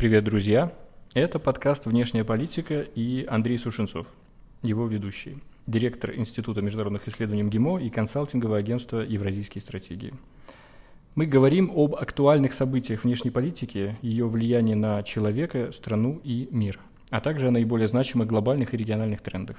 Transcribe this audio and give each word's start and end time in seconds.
Привет, 0.00 0.24
друзья! 0.24 0.72
Это 1.12 1.38
подкаст 1.38 1.84
«Внешняя 1.84 2.24
политика» 2.24 2.80
и 2.80 3.26
Андрей 3.28 3.58
Сушенцов, 3.58 4.06
его 4.62 4.86
ведущий, 4.86 5.36
директор 5.66 6.14
Института 6.16 6.62
международных 6.62 7.06
исследований 7.06 7.42
МГИМО 7.42 7.80
и 7.80 7.90
консалтингового 7.90 8.56
агентства 8.56 9.00
«Евразийские 9.00 9.60
стратегии». 9.60 10.14
Мы 11.16 11.26
говорим 11.26 11.70
об 11.74 11.96
актуальных 11.96 12.54
событиях 12.54 13.04
внешней 13.04 13.30
политики, 13.30 13.98
ее 14.00 14.26
влиянии 14.26 14.72
на 14.72 15.02
человека, 15.02 15.70
страну 15.70 16.18
и 16.24 16.48
мир, 16.50 16.80
а 17.10 17.20
также 17.20 17.48
о 17.48 17.50
наиболее 17.50 17.86
значимых 17.86 18.26
глобальных 18.26 18.72
и 18.72 18.78
региональных 18.78 19.20
трендах. 19.20 19.58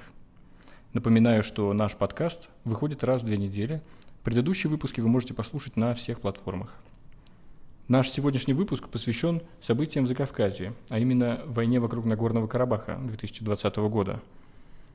Напоминаю, 0.92 1.44
что 1.44 1.72
наш 1.72 1.94
подкаст 1.94 2.48
выходит 2.64 3.04
раз 3.04 3.22
в 3.22 3.26
две 3.26 3.36
недели. 3.36 3.80
Предыдущие 4.24 4.72
выпуски 4.72 5.00
вы 5.00 5.06
можете 5.06 5.34
послушать 5.34 5.76
на 5.76 5.94
всех 5.94 6.20
платформах– 6.20 6.74
Наш 7.88 8.10
сегодняшний 8.10 8.54
выпуск 8.54 8.88
посвящен 8.88 9.42
событиям 9.60 10.04
в 10.04 10.08
Закавказье, 10.08 10.72
а 10.88 11.00
именно 11.00 11.42
войне 11.46 11.80
вокруг 11.80 12.04
Нагорного 12.04 12.46
Карабаха 12.46 12.96
2020 13.02 13.76
года. 13.76 14.22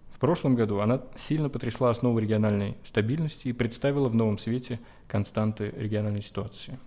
В 0.10 0.20
прошлом 0.20 0.56
году 0.56 0.80
она 0.80 1.02
сильно 1.18 1.50
потрясла 1.50 1.90
основу 1.90 2.18
региональной 2.18 2.78
стабильности 2.86 3.50
и 3.50 3.54
представила 3.54 4.08
в 4.08 4.16
новом 4.16 4.38
свете 4.38 4.80
константы 5.10 5.74
региональной 5.76 6.22
ситуации. 6.22 6.80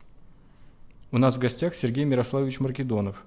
У 1.12 1.18
нас 1.18 1.36
в 1.36 1.38
гостях 1.38 1.74
Сергей 1.74 2.06
Мирославович 2.06 2.60
Маркедонов, 2.60 3.23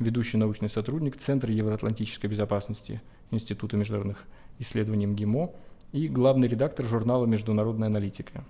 ведущий 0.00 0.38
научный 0.38 0.68
сотрудник 0.68 1.16
Центра 1.18 1.54
евроатлантической 1.54 2.28
безопасности 2.28 3.00
Института 3.30 3.76
международных 3.76 4.24
исследований 4.58 5.06
МГИМО 5.06 5.52
и 5.92 6.08
главный 6.08 6.48
редактор 6.48 6.84
журнала 6.84 7.26
«Международная 7.26 7.86
аналитика». 7.86 8.44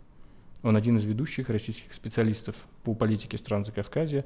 Он 0.63 0.77
один 0.77 0.97
из 0.97 1.05
ведущих 1.05 1.51
российских 1.51 1.93
специалистов 1.95 2.67
по 2.83 2.95
политике 2.95 3.39
стран 3.39 3.65
Закавказья, 3.65 4.25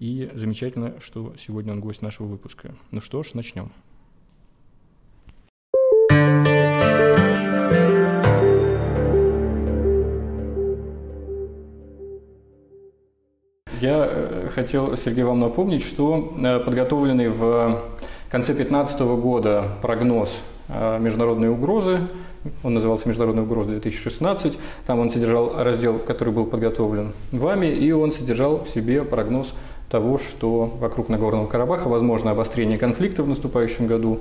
и 0.00 0.30
замечательно, 0.34 0.94
что 1.00 1.34
сегодня 1.38 1.72
он 1.72 1.80
гость 1.80 2.02
нашего 2.02 2.26
выпуска. 2.26 2.74
Ну 2.90 3.00
что 3.00 3.22
ж, 3.22 3.34
начнем. 3.34 3.70
Я 13.80 14.08
э, 14.08 14.48
хотел, 14.48 14.96
Сергей, 14.96 15.24
вам 15.24 15.40
напомнить, 15.40 15.84
что 15.84 16.34
э, 16.38 16.58
подготовленный 16.60 17.28
в 17.28 17.82
конце 18.30 18.54
2015 18.54 19.00
года 19.00 19.76
прогноз 19.82 20.42
э, 20.68 20.98
международной 20.98 21.50
угрозы 21.50 22.08
он 22.62 22.74
назывался 22.74 23.08
«Международная 23.08 23.44
угроза-2016». 23.44 24.58
Там 24.86 24.98
он 25.00 25.10
содержал 25.10 25.62
раздел, 25.62 25.98
который 25.98 26.32
был 26.32 26.46
подготовлен 26.46 27.12
вами, 27.32 27.66
и 27.66 27.90
он 27.92 28.12
содержал 28.12 28.62
в 28.62 28.68
себе 28.68 29.02
прогноз 29.02 29.54
того, 29.90 30.18
что 30.18 30.66
вокруг 30.80 31.08
Нагорного 31.08 31.46
Карабаха 31.46 31.88
возможно 31.88 32.30
обострение 32.30 32.78
конфликта 32.78 33.22
в 33.22 33.28
наступающем 33.28 33.86
году. 33.86 34.20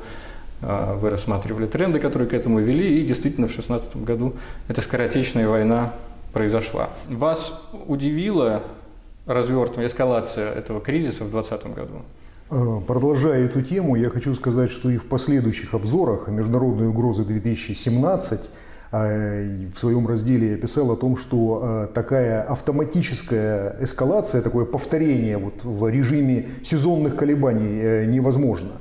А, 0.61 0.95
вы 0.95 1.09
рассматривали 1.09 1.65
тренды, 1.65 1.99
которые 1.99 2.29
к 2.29 2.33
этому 2.33 2.59
вели, 2.59 2.99
и 3.01 3.05
действительно 3.05 3.47
в 3.47 3.51
2016 3.51 3.97
году 4.03 4.33
эта 4.67 4.81
скоротечная 4.81 5.47
война 5.47 5.93
произошла. 6.31 6.89
Вас 7.09 7.61
удивила 7.87 8.63
развертывание, 9.25 9.89
эскалация 9.89 10.51
этого 10.51 10.79
кризиса 10.79 11.23
в 11.23 11.31
2020 11.31 11.75
году? 11.75 12.01
Э, 12.49 12.81
продолжая 12.85 13.45
эту 13.45 13.61
тему, 13.61 13.95
я 13.95 14.09
хочу 14.09 14.33
сказать, 14.35 14.69
что 14.69 14.89
и 14.89 14.97
в 14.97 15.05
последующих 15.05 15.73
обзорах 15.73 16.27
«Международные 16.27 16.89
угрозы 16.89 17.23
2017» 17.23 18.39
э, 18.91 19.67
в 19.73 19.79
своем 19.79 20.07
разделе 20.07 20.51
я 20.51 20.57
писал 20.57 20.91
о 20.91 20.97
том, 20.97 21.17
что 21.17 21.61
э, 21.63 21.87
такая 21.93 22.43
автоматическая 22.43 23.77
эскалация, 23.79 24.41
такое 24.41 24.65
повторение 24.65 25.37
вот 25.37 25.63
в 25.63 25.87
режиме 25.87 26.47
сезонных 26.63 27.15
колебаний 27.15 28.05
невозможно 28.07 28.71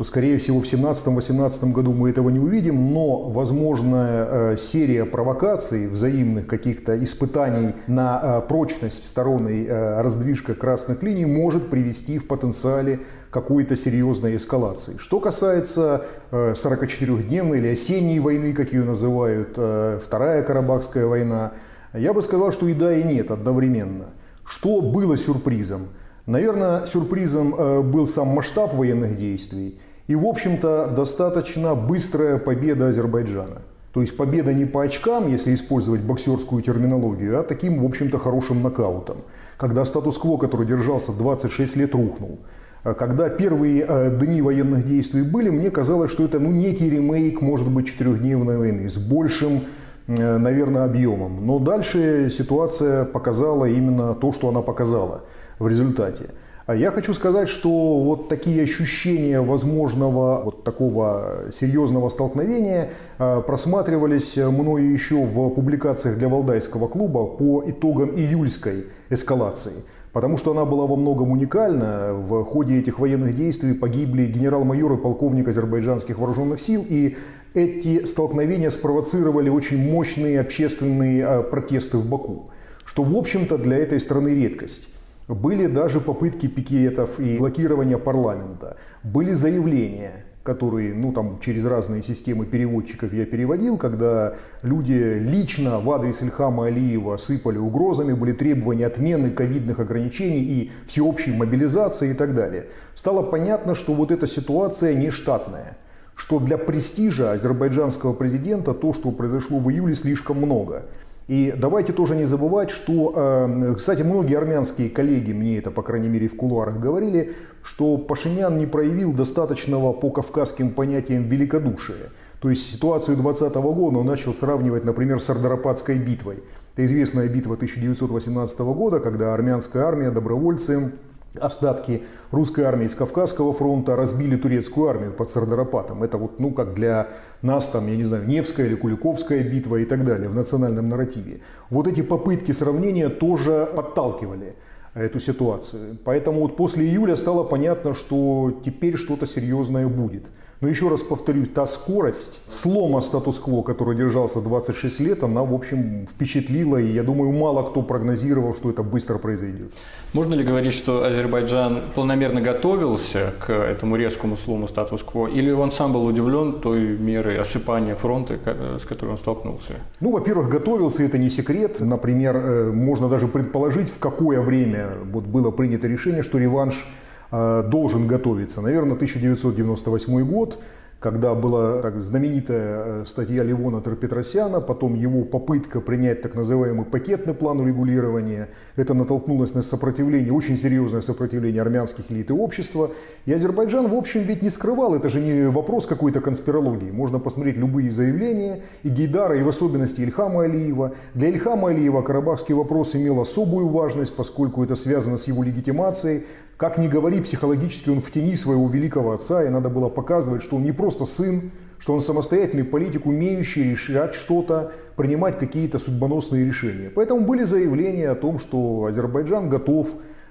что, 0.00 0.04
скорее 0.06 0.38
всего, 0.38 0.60
в 0.60 0.64
2017-2018 0.64 1.72
году 1.72 1.92
мы 1.92 2.08
этого 2.08 2.30
не 2.30 2.38
увидим, 2.38 2.94
но 2.94 3.28
возможная 3.28 4.56
серия 4.56 5.04
провокаций, 5.04 5.88
взаимных 5.88 6.46
каких-то 6.46 7.04
испытаний 7.04 7.74
на 7.86 8.40
прочность 8.40 9.04
сторон 9.04 9.46
и 9.46 9.68
раздвижка 9.68 10.54
красных 10.54 11.02
линий 11.02 11.26
может 11.26 11.68
привести 11.68 12.18
в 12.18 12.26
потенциале 12.26 13.00
какой-то 13.30 13.76
серьезной 13.76 14.36
эскалации. 14.36 14.96
Что 14.96 15.20
касается 15.20 16.06
44-дневной 16.30 17.58
или 17.58 17.68
осенней 17.68 18.20
войны, 18.20 18.54
как 18.54 18.72
ее 18.72 18.84
называют, 18.84 19.50
Вторая 19.50 20.42
Карабахская 20.44 21.04
война, 21.04 21.52
я 21.92 22.14
бы 22.14 22.22
сказал, 22.22 22.52
что 22.52 22.66
и 22.68 22.72
да, 22.72 22.96
и 22.96 23.02
нет 23.02 23.30
одновременно. 23.30 24.06
Что 24.46 24.80
было 24.80 25.18
сюрпризом? 25.18 25.88
Наверное, 26.24 26.86
сюрпризом 26.86 27.90
был 27.90 28.06
сам 28.06 28.28
масштаб 28.28 28.72
военных 28.72 29.18
действий– 29.18 29.78
и, 30.10 30.16
в 30.16 30.26
общем-то, 30.26 30.92
достаточно 30.96 31.76
быстрая 31.76 32.38
победа 32.38 32.88
Азербайджана. 32.88 33.62
То 33.92 34.00
есть 34.00 34.16
победа 34.16 34.52
не 34.52 34.64
по 34.64 34.82
очкам, 34.82 35.28
если 35.28 35.54
использовать 35.54 36.00
боксерскую 36.00 36.64
терминологию, 36.64 37.38
а 37.38 37.44
таким, 37.44 37.80
в 37.80 37.86
общем-то, 37.86 38.18
хорошим 38.18 38.60
нокаутом. 38.60 39.18
Когда 39.56 39.84
статус-кво, 39.84 40.36
который 40.36 40.66
держался 40.66 41.12
26 41.12 41.76
лет, 41.76 41.94
рухнул. 41.94 42.40
А 42.82 42.94
когда 42.94 43.28
первые 43.28 43.86
э, 43.86 44.18
дни 44.18 44.42
военных 44.42 44.84
действий 44.84 45.22
были, 45.22 45.48
мне 45.48 45.70
казалось, 45.70 46.10
что 46.10 46.24
это 46.24 46.40
ну, 46.40 46.50
некий 46.50 46.90
ремейк, 46.90 47.40
может 47.40 47.68
быть, 47.68 47.86
четырехдневной 47.86 48.58
войны 48.58 48.90
с 48.90 48.98
большим, 48.98 49.60
э, 50.08 50.38
наверное, 50.38 50.86
объемом. 50.86 51.46
Но 51.46 51.60
дальше 51.60 52.30
ситуация 52.30 53.04
показала 53.04 53.66
именно 53.66 54.14
то, 54.14 54.32
что 54.32 54.48
она 54.48 54.60
показала 54.60 55.22
в 55.60 55.68
результате. 55.68 56.30
А 56.66 56.74
я 56.74 56.90
хочу 56.90 57.14
сказать, 57.14 57.48
что 57.48 57.68
вот 57.68 58.28
такие 58.28 58.62
ощущения 58.62 59.40
возможного 59.40 60.42
вот 60.44 60.62
такого 60.62 61.46
серьезного 61.52 62.08
столкновения 62.10 62.90
а, 63.18 63.40
просматривались 63.40 64.36
мною 64.36 64.92
еще 64.92 65.24
в 65.24 65.50
публикациях 65.50 66.18
для 66.18 66.28
Валдайского 66.28 66.86
клуба 66.86 67.26
по 67.26 67.64
итогам 67.66 68.10
июльской 68.10 68.84
эскалации. 69.08 69.72
Потому 70.12 70.36
что 70.36 70.50
она 70.50 70.64
была 70.64 70.86
во 70.86 70.96
многом 70.96 71.30
уникальна. 71.30 72.12
В 72.12 72.44
ходе 72.44 72.78
этих 72.78 72.98
военных 72.98 73.36
действий 73.36 73.74
погибли 73.74 74.26
генерал-майор 74.26 74.94
и 74.94 74.96
полковник 74.96 75.48
азербайджанских 75.48 76.18
вооруженных 76.18 76.60
сил. 76.60 76.84
И 76.88 77.16
эти 77.54 78.04
столкновения 78.04 78.70
спровоцировали 78.70 79.48
очень 79.48 79.90
мощные 79.90 80.40
общественные 80.40 81.26
а, 81.26 81.42
протесты 81.42 81.96
в 81.96 82.08
Баку. 82.08 82.50
Что, 82.84 83.02
в 83.02 83.16
общем-то, 83.16 83.56
для 83.56 83.78
этой 83.78 84.00
страны 84.00 84.30
редкость. 84.30 84.88
Были 85.34 85.68
даже 85.68 86.00
попытки 86.00 86.48
пикетов 86.48 87.20
и 87.20 87.38
блокирования 87.38 87.98
парламента. 87.98 88.76
Были 89.04 89.32
заявления, 89.32 90.24
которые, 90.42 90.92
ну, 90.92 91.12
там, 91.12 91.38
через 91.40 91.64
разные 91.64 92.02
системы 92.02 92.46
переводчиков 92.46 93.12
я 93.12 93.24
переводил, 93.26 93.76
когда 93.76 94.34
люди 94.62 95.20
лично 95.20 95.78
в 95.78 95.88
адрес 95.92 96.20
Ильхама 96.20 96.66
Алиева 96.66 97.16
сыпали 97.16 97.58
угрозами, 97.58 98.12
были 98.12 98.32
требования 98.32 98.86
отмены 98.86 99.30
ковидных 99.30 99.78
ограничений 99.78 100.42
и 100.42 100.72
всеобщей 100.88 101.32
мобилизации 101.32 102.10
и 102.10 102.14
так 102.14 102.34
далее. 102.34 102.66
Стало 102.96 103.22
понятно, 103.22 103.76
что 103.76 103.94
вот 103.94 104.10
эта 104.10 104.26
ситуация 104.26 104.94
не 104.94 105.10
штатная 105.10 105.76
что 106.16 106.38
для 106.38 106.58
престижа 106.58 107.32
азербайджанского 107.32 108.12
президента 108.12 108.74
то, 108.74 108.92
что 108.92 109.10
произошло 109.10 109.58
в 109.58 109.70
июле, 109.70 109.94
слишком 109.94 110.36
много. 110.36 110.82
И 111.30 111.54
давайте 111.56 111.92
тоже 111.92 112.16
не 112.16 112.24
забывать, 112.24 112.70
что, 112.70 113.12
э, 113.14 113.74
кстати, 113.76 114.02
многие 114.02 114.36
армянские 114.36 114.90
коллеги 114.90 115.30
мне 115.30 115.58
это, 115.58 115.70
по 115.70 115.80
крайней 115.80 116.08
мере, 116.08 116.26
в 116.26 116.34
кулуарах 116.34 116.80
говорили, 116.80 117.36
что 117.62 117.98
Пашинян 117.98 118.58
не 118.58 118.66
проявил 118.66 119.12
достаточного 119.12 119.92
по 119.92 120.10
кавказским 120.10 120.72
понятиям 120.72 121.28
великодушия. 121.28 122.10
То 122.40 122.50
есть 122.50 122.68
ситуацию 122.68 123.16
2020 123.16 123.54
года 123.62 123.98
он 123.98 124.06
начал 124.06 124.34
сравнивать, 124.34 124.84
например, 124.84 125.20
с 125.20 125.30
Ардарападской 125.30 125.98
битвой. 125.98 126.42
Это 126.74 126.84
известная 126.84 127.28
битва 127.28 127.54
1918 127.54 128.58
года, 128.58 128.98
когда 128.98 129.32
армянская 129.32 129.84
армия, 129.84 130.10
добровольцы, 130.10 130.90
остатки 131.38 132.02
русской 132.30 132.62
армии 132.62 132.86
с 132.86 132.94
Кавказского 132.94 133.52
фронта 133.52 133.96
разбили 133.96 134.36
турецкую 134.36 134.88
армию 134.88 135.12
под 135.12 135.30
Сардарапатом. 135.30 136.02
Это 136.02 136.18
вот, 136.18 136.40
ну, 136.40 136.50
как 136.50 136.74
для 136.74 137.08
нас, 137.42 137.68
там, 137.68 137.86
я 137.88 137.96
не 137.96 138.04
знаю, 138.04 138.26
Невская 138.26 138.66
или 138.66 138.74
Куликовская 138.74 139.42
битва 139.42 139.76
и 139.76 139.84
так 139.84 140.04
далее 140.04 140.28
в 140.28 140.34
национальном 140.34 140.88
нарративе. 140.88 141.40
Вот 141.70 141.86
эти 141.86 142.02
попытки 142.02 142.52
сравнения 142.52 143.08
тоже 143.08 143.68
подталкивали 143.74 144.56
эту 144.94 145.20
ситуацию. 145.20 145.98
Поэтому 146.04 146.40
вот 146.40 146.56
после 146.56 146.84
июля 146.84 147.14
стало 147.16 147.44
понятно, 147.44 147.94
что 147.94 148.60
теперь 148.64 148.96
что-то 148.96 149.26
серьезное 149.26 149.86
будет– 149.86 150.26
но 150.60 150.68
еще 150.68 150.88
раз 150.88 151.00
повторюсь, 151.00 151.48
та 151.48 151.66
скорость 151.66 152.40
слома 152.48 153.00
статус-кво, 153.00 153.62
который 153.62 153.96
держался 153.96 154.40
26 154.40 155.00
лет, 155.00 155.22
она, 155.22 155.42
в 155.42 155.54
общем, 155.54 156.06
впечатлила, 156.06 156.76
и 156.76 156.92
я 156.92 157.02
думаю, 157.02 157.32
мало 157.32 157.70
кто 157.70 157.82
прогнозировал, 157.82 158.54
что 158.54 158.70
это 158.70 158.82
быстро 158.82 159.18
произойдет. 159.18 159.72
Можно 160.12 160.34
ли 160.34 160.44
говорить, 160.44 160.74
что 160.74 161.04
Азербайджан 161.04 161.84
планомерно 161.94 162.42
готовился 162.42 163.32
к 163.38 163.50
этому 163.50 163.96
резкому 163.96 164.36
слому 164.36 164.68
статус-кво, 164.68 165.28
или 165.28 165.50
он 165.50 165.72
сам 165.72 165.92
был 165.92 166.04
удивлен 166.04 166.60
той 166.60 166.98
мерой 166.98 167.38
осыпания 167.38 167.94
фронта, 167.94 168.38
с 168.78 168.84
которой 168.84 169.10
он 169.10 169.18
столкнулся? 169.18 169.74
Ну, 170.00 170.10
во-первых, 170.10 170.50
готовился, 170.50 171.02
это 171.02 171.16
не 171.16 171.30
секрет. 171.30 171.80
Например, 171.80 172.36
э, 172.36 172.72
можно 172.72 173.08
даже 173.08 173.28
предположить, 173.28 173.90
в 173.90 173.98
какое 173.98 174.40
время 174.40 174.90
вот 175.10 175.24
было 175.24 175.50
принято 175.50 175.86
решение, 175.86 176.22
что 176.22 176.38
реванш 176.38 176.86
должен 177.30 178.06
готовиться. 178.06 178.60
Наверное, 178.60 178.94
1998 178.94 180.24
год– 180.24 180.58
когда 181.00 181.34
была 181.34 181.80
так, 181.80 182.02
знаменитая 182.02 182.82
э, 182.84 183.04
статья 183.06 183.42
Левона 183.42 183.80
Терпетросяна, 183.80 184.60
потом 184.60 184.94
его 184.94 185.22
попытка 185.22 185.80
принять 185.80 186.20
так 186.20 186.34
называемый 186.34 186.84
пакетный 186.84 187.32
план 187.32 187.58
урегулирования. 187.60 188.50
Это 188.76 188.92
натолкнулось 188.92 189.54
на 189.54 189.62
сопротивление, 189.62 190.30
очень 190.30 190.58
серьезное 190.58 191.00
сопротивление 191.00 191.62
армянских 191.62 192.10
элит 192.10 192.28
и 192.28 192.34
общества. 192.34 192.90
И 193.24 193.32
Азербайджан, 193.32 193.88
в 193.88 193.94
общем, 193.94 194.20
ведь 194.20 194.42
не 194.42 194.50
скрывал, 194.50 194.94
это 194.94 195.08
же 195.08 195.20
не 195.20 195.48
вопрос 195.48 195.86
какой-то 195.86 196.20
конспирологии. 196.20 196.90
Можно 196.90 197.18
посмотреть 197.18 197.56
любые 197.56 197.90
заявления 197.90 198.62
и 198.82 198.90
Гейдара, 198.90 199.38
и 199.38 199.42
в 199.42 199.48
особенности 199.48 200.02
Ильхама 200.02 200.42
Алиева. 200.42 200.92
Для 201.14 201.30
Ильхама 201.30 201.70
Алиева 201.70 202.02
карабахский 202.02 202.54
вопрос 202.54 202.94
имел 202.94 203.20
особую 203.20 203.68
важность, 203.68 204.14
поскольку 204.14 204.62
это 204.62 204.76
связано 204.76 205.16
с 205.16 205.26
его 205.28 205.42
легитимацией, 205.42 206.24
как 206.60 206.76
ни 206.76 206.88
говори, 206.88 207.22
психологически 207.22 207.88
он 207.88 208.02
в 208.02 208.10
тени 208.10 208.34
своего 208.34 208.68
великого 208.68 209.12
отца, 209.12 209.42
и 209.42 209.48
надо 209.48 209.70
было 209.70 209.88
показывать, 209.88 210.42
что 210.42 210.56
он 210.56 210.62
не 210.62 210.72
просто 210.72 211.06
сын, 211.06 211.50
что 211.78 211.94
он 211.94 212.02
самостоятельный 212.02 212.64
политик, 212.64 213.06
умеющий 213.06 213.70
решать 213.70 214.14
что-то, 214.14 214.72
принимать 214.94 215.38
какие-то 215.38 215.78
судьбоносные 215.78 216.44
решения. 216.44 216.90
Поэтому 216.94 217.22
были 217.22 217.44
заявления 217.44 218.10
о 218.10 218.14
том, 218.14 218.38
что 218.38 218.84
Азербайджан 218.84 219.48
готов, 219.48 219.88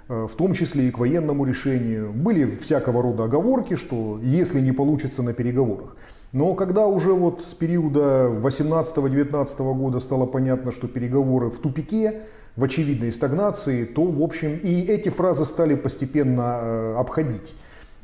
э, 0.08 0.28
в 0.32 0.36
том 0.36 0.54
числе 0.54 0.90
и 0.90 0.92
к 0.92 1.00
военному 1.00 1.46
решению. 1.46 2.14
Были 2.14 2.46
всякого 2.62 3.02
рода 3.02 3.24
оговорки, 3.24 3.76
что 3.76 4.20
если 4.22 4.60
не 4.60 4.72
получится 4.72 5.24
на 5.24 5.34
переговорах. 5.34 5.96
Но 6.32 6.54
когда 6.54 6.86
уже 6.86 7.12
вот 7.12 7.42
с 7.42 7.56
периода 7.56 8.30
18-19 8.40 9.74
года 9.74 10.00
стало 10.00 10.28
понятно, 10.28 10.72
что 10.72 10.88
переговоры 10.88 11.50
в 11.50 11.58
тупике, 11.58 12.22
в 12.56 12.64
очевидной 12.64 13.12
стагнации, 13.12 13.86
то, 13.86 14.04
в 14.04 14.22
общем, 14.22 14.58
и 14.62 14.82
эти 14.82 15.10
фразы 15.10 15.46
стали 15.46 15.76
постепенно 15.76 16.60
э, 16.62 16.96
обходить. 16.98 17.54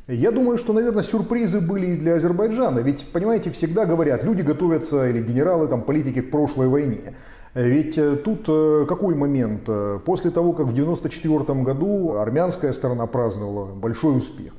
Я 0.08 0.30
думаю, 0.30 0.56
что, 0.56 0.72
наверное, 0.72 1.02
сюрпризы 1.02 1.60
были 1.60 1.88
и 1.88 1.96
для 1.96 2.14
Азербайджана. 2.14 2.78
Ведь, 2.78 3.04
понимаете, 3.12 3.50
всегда 3.50 3.86
говорят, 3.86 4.22
люди 4.24 4.42
готовятся, 4.42 5.08
или 5.08 5.20
генералы, 5.20 5.66
там, 5.66 5.82
политики 5.82 6.20
к 6.20 6.30
прошлой 6.30 6.68
войне. 6.68 7.14
Ведь 7.54 7.98
э, 7.98 8.16
тут 8.16 8.44
э, 8.48 8.86
какой 8.88 9.14
момент? 9.14 9.68
После 10.04 10.30
того, 10.30 10.52
как 10.52 10.66
в 10.66 10.72
1994 10.72 11.62
году 11.62 12.16
армянская 12.16 12.72
сторона 12.72 13.06
праздновала 13.06 13.66
большой 13.66 14.16
успех, 14.18 14.52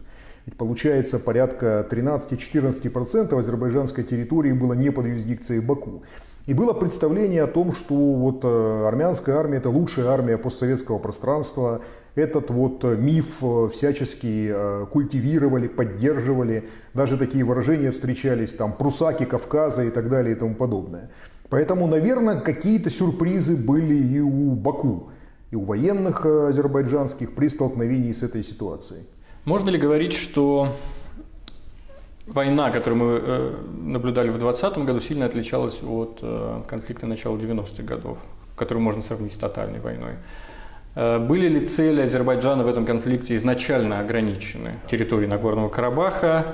ведь 0.48 0.56
получается 0.56 1.20
порядка 1.20 1.86
13-14% 1.92 3.38
азербайджанской 3.38 4.06
территории 4.06 4.54
было 4.54 4.74
не 4.74 4.92
под 4.92 5.06
юрисдикцией 5.06 5.60
Баку. 5.60 6.04
И 6.48 6.54
было 6.54 6.72
представление 6.72 7.44
о 7.44 7.48
том, 7.48 7.74
что 7.74 7.94
вот 7.94 8.40
э, 8.44 8.88
армянская 8.88 9.36
армия 9.36 9.58
это 9.58 9.70
лучшая 9.70 10.08
армия 10.08 10.38
постсоветского 10.38 10.98
пространства. 10.98 11.82
Этот 12.16 12.50
вот 12.52 12.86
э, 12.86 12.96
миф 12.96 13.44
э, 13.44 13.70
всячески 13.74 14.56
культивировали, 14.90 15.68
поддерживали. 15.68 16.70
Даже 16.94 17.18
такие 17.18 17.44
выражения 17.44 17.92
встречались, 17.92 18.54
там, 18.54 18.72
прусаки 18.72 19.26
Кавказа 19.26 19.84
и 19.84 19.90
так 19.90 20.10
далее 20.10 20.36
и 20.36 20.40
тому 20.40 20.56
подобное. 20.56 21.12
Поэтому, 21.50 21.86
наверное, 21.86 22.40
какие-то 22.40 22.90
сюрпризы 22.90 23.58
были 23.68 23.96
и 23.96 24.22
у 24.22 24.52
Баку, 24.52 25.10
и 25.52 25.58
у 25.58 25.66
военных 25.66 26.26
азербайджанских 26.26 27.36
при 27.36 27.50
столкновении 27.50 28.14
с 28.14 28.24
этой 28.24 28.44
ситуацией. 28.44 29.02
Можно 29.44 29.70
ли 29.70 29.78
говорить, 29.78 30.14
что 30.14 30.74
война, 32.28 32.70
которую 32.70 33.04
мы 33.04 33.22
э, 33.22 33.56
наблюдали 33.84 34.30
в 34.30 34.38
2020 34.38 34.86
году, 34.86 35.00
сильно 35.00 35.26
отличалась 35.26 35.82
от 35.84 36.20
э, 36.22 36.62
конфликта 36.68 37.08
начала 37.08 37.38
90-х 37.38 37.84
годов, 37.84 38.18
которую 38.56 38.84
можно 38.84 39.02
сравнить 39.02 39.34
с 39.34 39.38
тотальной 39.38 39.80
войной. 39.80 40.14
Э, 40.96 41.20
были 41.20 41.48
ли 41.48 41.66
цели 41.66 42.02
Азербайджана 42.02 42.64
в 42.64 42.68
этом 42.68 42.86
конфликте 42.86 43.36
изначально 43.36 44.00
ограничены? 44.00 44.74
Территории 44.90 45.28
Нагорного 45.28 45.70
Карабаха, 45.70 46.48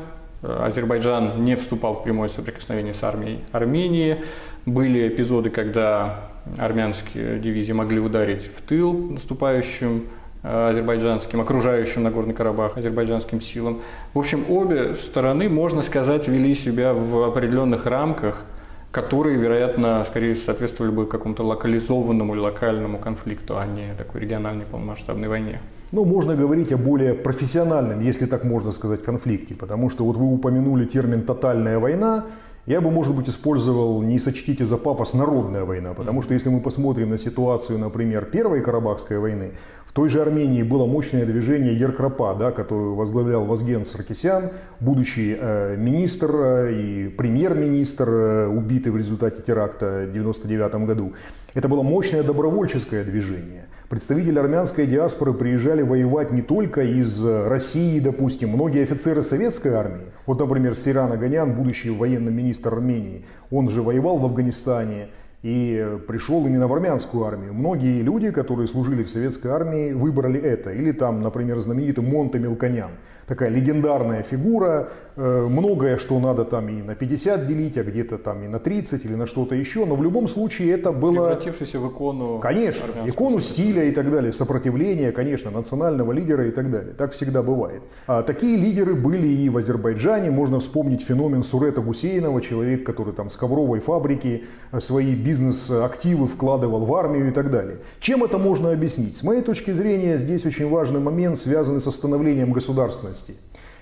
Азербайджан 0.44 1.44
не 1.44 1.56
вступал 1.56 1.94
в 1.94 2.04
прямое 2.04 2.30
соприкосновение 2.30 2.94
с 2.94 3.02
армией 3.04 3.40
Армении. 3.52 4.24
Были 4.66 5.08
эпизоды, 5.08 5.50
когда 5.50 6.30
армянские 6.58 7.40
дивизии 7.40 7.72
могли 7.72 8.00
ударить 8.00 8.44
в 8.44 8.62
тыл 8.62 8.94
наступающим 8.94 10.08
азербайджанским, 10.44 11.42
окружающим 11.42 12.04
Нагорный 12.04 12.34
Карабах, 12.34 12.78
азербайджанским 12.78 13.42
силам. 13.42 13.82
В 14.14 14.20
общем, 14.20 14.44
обе 14.50 14.94
стороны, 14.94 15.50
можно 15.50 15.82
сказать, 15.82 16.28
вели 16.28 16.54
себя 16.54 16.94
в 16.94 17.24
определенных 17.24 17.86
рамках, 17.86 18.46
которые, 18.92 19.38
вероятно, 19.38 20.04
скорее 20.04 20.36
соответствовали 20.36 20.92
бы 20.92 21.08
какому-то 21.08 21.44
локализованному 21.44 22.40
локальному 22.40 23.00
конфликту, 23.00 23.58
а 23.58 23.66
не 23.66 23.94
такой 23.98 24.22
региональной 24.22 24.66
полномасштабной 24.66 25.28
войне. 25.28 25.62
Ну, 25.92 26.06
можно 26.06 26.36
говорить 26.36 26.72
о 26.72 26.78
более 26.78 27.14
профессиональном, 27.14 28.02
если 28.02 28.26
так 28.26 28.44
можно 28.44 28.72
сказать, 28.72 29.04
конфликте, 29.04 29.56
потому 29.56 29.90
что 29.90 30.04
вот 30.06 30.18
вы 30.18 30.26
упомянули 30.26 30.86
термин 30.86 31.24
«тотальная 31.24 31.80
война», 31.80 32.26
я 32.66 32.80
бы, 32.80 32.92
может 32.92 33.14
быть, 33.14 33.28
использовал, 33.28 34.02
не 34.02 34.20
сочтите 34.20 34.64
за 34.64 34.78
пафос, 34.78 35.14
народная 35.14 35.66
война, 35.66 35.94
потому 35.94 36.22
что 36.22 36.34
если 36.34 36.48
мы 36.48 36.62
посмотрим 36.62 37.10
на 37.10 37.18
ситуацию, 37.18 37.78
например, 37.78 38.24
Первой 38.26 38.62
Карабахской 38.62 39.20
войны, 39.20 39.52
той 39.94 40.10
же 40.10 40.22
Армении 40.22 40.64
было 40.64 40.88
мощное 40.88 41.26
движение 41.26 41.78
Еркрапа, 41.78 42.34
да, 42.34 42.52
которую 42.52 42.96
возглавлял 42.96 43.46
Возген 43.46 43.86
Саркисян, 43.86 44.50
будущий 44.80 45.38
э, 45.40 45.76
министр 45.78 46.32
э, 46.34 46.74
и 46.74 47.08
премьер-министр, 47.10 48.10
э, 48.10 48.48
убитый 48.48 48.92
в 48.92 48.98
результате 48.98 49.44
теракта 49.44 49.86
в 49.86 50.10
1999 50.10 50.88
году. 50.88 51.14
Это 51.54 51.68
было 51.68 51.84
мощное 51.84 52.24
добровольческое 52.24 53.04
движение. 53.04 53.68
Представители 53.88 54.40
армянской 54.40 54.88
диаспоры 54.88 55.34
приезжали 55.34 55.84
воевать 55.84 56.32
не 56.32 56.42
только 56.42 56.82
из 56.82 57.24
России, 57.24 58.00
допустим, 58.00 58.50
многие 58.50 58.82
офицеры 58.82 59.22
советской 59.22 59.74
армии. 59.74 60.08
Вот, 60.26 60.40
например, 60.40 60.76
Сиран 60.76 61.12
Аганян, 61.12 61.54
будущий 61.54 61.92
военный 61.92 62.32
министр 62.32 62.74
Армении, 62.74 63.26
он 63.52 63.70
же 63.70 63.84
воевал 63.84 64.18
в 64.18 64.26
Афганистане, 64.26 65.10
и 65.44 66.00
пришел 66.08 66.46
именно 66.48 66.68
в 66.68 66.74
армянскую 66.74 67.26
армию. 67.26 67.54
Многие 67.54 68.02
люди, 68.02 68.32
которые 68.32 68.68
служили 68.68 69.04
в 69.04 69.10
советской 69.10 69.50
армии, 69.50 69.92
выбрали 69.92 70.40
это. 70.40 70.72
Или 70.72 70.94
там, 70.94 71.22
например, 71.22 71.60
знаменитый 71.60 72.04
Монте 72.04 72.40
Мелконян– 72.40 72.92
такая 73.28 73.50
легендарная 73.50 74.24
фигура, 74.24 74.90
многое, 75.16 75.98
что 75.98 76.20
надо 76.20 76.46
там 76.46 76.70
и 76.70 76.82
на 76.82 76.96
50 76.96 77.48
делить, 77.48 77.78
а 77.78 77.84
где-то 77.84 78.18
там 78.18 78.44
и 78.44 78.48
на 78.48 78.60
30 78.60 79.06
или 79.06 79.16
на 79.16 79.26
что-то 79.26 79.56
еще, 79.56 79.86
но 79.86 79.96
в 79.96 80.04
любом 80.04 80.28
случае 80.28 80.72
это 80.72 80.92
было... 80.92 81.28
Превратившийся 81.28 81.80
в 81.80 81.90
икону... 81.90 82.40
Конечно, 82.40 82.86
икону 83.06 83.40
стиля 83.40 83.84
и 83.84 83.92
так 83.92 84.12
далее, 84.12 84.34
сопротивления, 84.34 85.12
конечно, 85.12 85.52
национального 85.52 86.12
лидера 86.12 86.48
и 86.48 86.52
так 86.52 86.72
далее. 86.72 86.94
Так 86.94 87.14
всегда 87.14 87.44
бывает. 87.44 87.84
А 88.08 88.24
такие 88.24 88.58
лидеры 88.58 88.96
были 88.96 89.28
и 89.28 89.50
в 89.50 89.58
Азербайджане, 89.58 90.32
можно 90.32 90.60
вспомнить 90.60 91.02
феномен 91.02 91.44
Сурета 91.44 91.82
Гусейнова, 91.82 92.42
человек, 92.42 92.86
который 92.86 93.14
там 93.14 93.30
с 93.30 93.36
ковровой 93.36 93.80
фабрики 93.80 94.46
э, 94.72 94.80
свои 94.80 95.16
бизнес-активы 95.16 96.28
вкладывал 96.28 96.86
в 96.86 96.94
армию 96.96 97.30
и 97.30 97.32
так 97.32 97.52
далее. 97.52 97.78
Чем 98.00 98.24
это 98.24 98.38
можно 98.38 98.72
объяснить? 98.72 99.16
С 99.16 99.24
моей 99.24 99.42
точки 99.42 99.72
зрения, 99.72 100.18
здесь 100.18 100.46
очень 100.46 100.70
важный 100.70 101.00
момент, 101.00 101.38
связанный 101.38 101.80
с 101.80 101.92
становлением 101.92 102.54
государственности. 102.54 103.36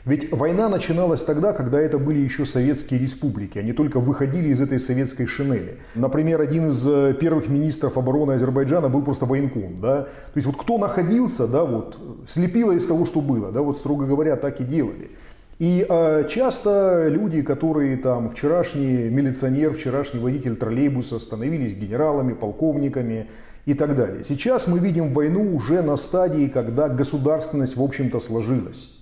Ведь 0.03 0.31
война 0.31 0.67
начиналась 0.67 1.21
тогда, 1.21 1.53
когда 1.53 1.79
это 1.79 1.99
были 1.99 2.19
еще 2.19 2.45
советские 2.45 2.99
республики. 2.99 3.59
Они 3.59 3.71
только 3.71 3.99
выходили 3.99 4.49
из 4.49 4.59
этой 4.59 4.79
советской 4.79 5.27
шинели. 5.27 5.77
Например, 5.93 6.41
один 6.41 6.69
из 6.69 6.87
э, 6.87 7.13
первых 7.19 7.49
министров 7.49 7.97
обороны 7.97 8.31
Азербайджана 8.33 8.89
был 8.89 9.03
просто 9.03 9.25
военком. 9.25 9.79
Да? 9.79 10.03
То 10.03 10.35
есть 10.35 10.47
вот 10.47 10.57
кто 10.57 10.79
находился, 10.79 11.47
да, 11.47 11.63
вот, 11.65 11.97
слепило 12.27 12.71
из 12.71 12.85
того, 12.85 13.05
что 13.05 13.21
было. 13.21 13.51
Да, 13.51 13.61
вот, 13.61 13.77
строго 13.77 14.07
говоря, 14.07 14.35
так 14.37 14.59
и 14.59 14.63
делали. 14.63 15.11
И 15.59 15.85
э, 15.87 16.23
часто 16.27 17.07
люди, 17.07 17.43
которые 17.43 17.95
там 17.97 18.31
вчерашний 18.31 19.07
милиционер, 19.09 19.75
вчерашний 19.75 20.19
водитель 20.19 20.55
троллейбуса 20.55 21.19
становились 21.19 21.73
генералами, 21.73 22.33
полковниками 22.33 23.27
и 23.67 23.75
так 23.75 23.95
далее. 23.95 24.23
Сейчас 24.23 24.65
мы 24.65 24.79
видим 24.79 25.13
войну 25.13 25.55
уже 25.55 25.83
на 25.83 25.95
стадии, 25.95 26.47
когда 26.47 26.89
государственность, 26.89 27.77
в 27.77 27.83
общем-то, 27.83 28.19
сложилась 28.19 28.97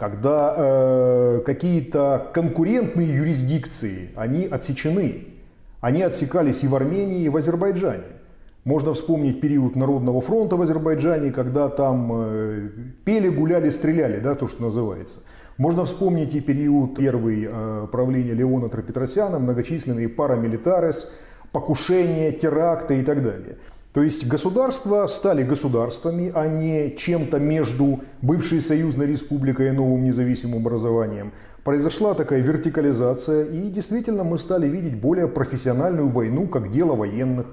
когда 0.00 0.54
э, 0.56 1.42
какие-то 1.44 2.30
конкурентные 2.32 3.16
юрисдикции, 3.16 4.08
они 4.16 4.46
отсечены. 4.46 5.26
Они 5.82 6.00
отсекались 6.00 6.62
и 6.62 6.68
в 6.68 6.74
Армении, 6.74 7.24
и 7.24 7.28
в 7.28 7.36
Азербайджане. 7.36 8.04
Можно 8.64 8.94
вспомнить 8.94 9.42
период 9.42 9.76
Народного 9.76 10.22
фронта 10.22 10.56
в 10.56 10.62
Азербайджане, 10.62 11.32
когда 11.32 11.68
там 11.68 12.10
э, 12.14 12.68
пели, 13.04 13.28
гуляли, 13.28 13.68
стреляли, 13.68 14.20
да, 14.20 14.34
то, 14.34 14.48
что 14.48 14.62
называется. 14.62 15.18
Можно 15.58 15.84
вспомнить 15.84 16.34
и 16.34 16.40
период 16.40 16.96
первый 16.96 17.46
э, 17.46 17.86
правления 17.92 18.32
Леона 18.32 18.70
Тропетросяна, 18.70 19.38
многочисленные 19.38 20.08
парамилитарес, 20.08 21.12
покушения, 21.52 22.32
теракты 22.32 23.00
и 23.00 23.02
так 23.02 23.22
далее. 23.22 23.58
То 23.92 24.04
есть 24.04 24.28
государства 24.28 25.06
стали 25.08 25.42
государствами, 25.42 26.30
а 26.32 26.46
не 26.46 26.96
чем-то 26.96 27.40
между 27.40 28.00
бывшей 28.22 28.60
союзной 28.60 29.06
республикой 29.06 29.68
и 29.68 29.72
новым 29.72 30.04
независимым 30.04 30.60
образованием. 30.60 31.32
Произошла 31.64 32.14
такая 32.14 32.40
вертикализация, 32.40 33.44
и 33.44 33.68
действительно 33.68 34.22
мы 34.22 34.38
стали 34.38 34.68
видеть 34.68 34.94
более 34.94 35.26
профессиональную 35.26 36.08
войну 36.08 36.46
как 36.46 36.70
дело 36.70 36.94
военных. 36.94 37.46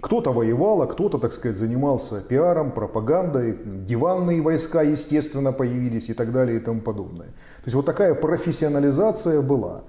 Кто-то 0.00 0.32
воевал, 0.32 0.82
а 0.82 0.86
кто-то, 0.88 1.18
так 1.18 1.32
сказать, 1.32 1.56
занимался 1.56 2.20
пиаром, 2.20 2.72
пропагандой, 2.72 3.56
диванные 3.64 4.42
войска, 4.42 4.82
естественно, 4.82 5.52
появились 5.52 6.10
и 6.10 6.14
так 6.14 6.32
далее 6.32 6.58
и 6.58 6.60
тому 6.60 6.80
подобное. 6.80 7.28
То 7.28 7.66
есть 7.66 7.74
вот 7.76 7.86
такая 7.86 8.14
профессионализация 8.14 9.40
была. 9.40 9.84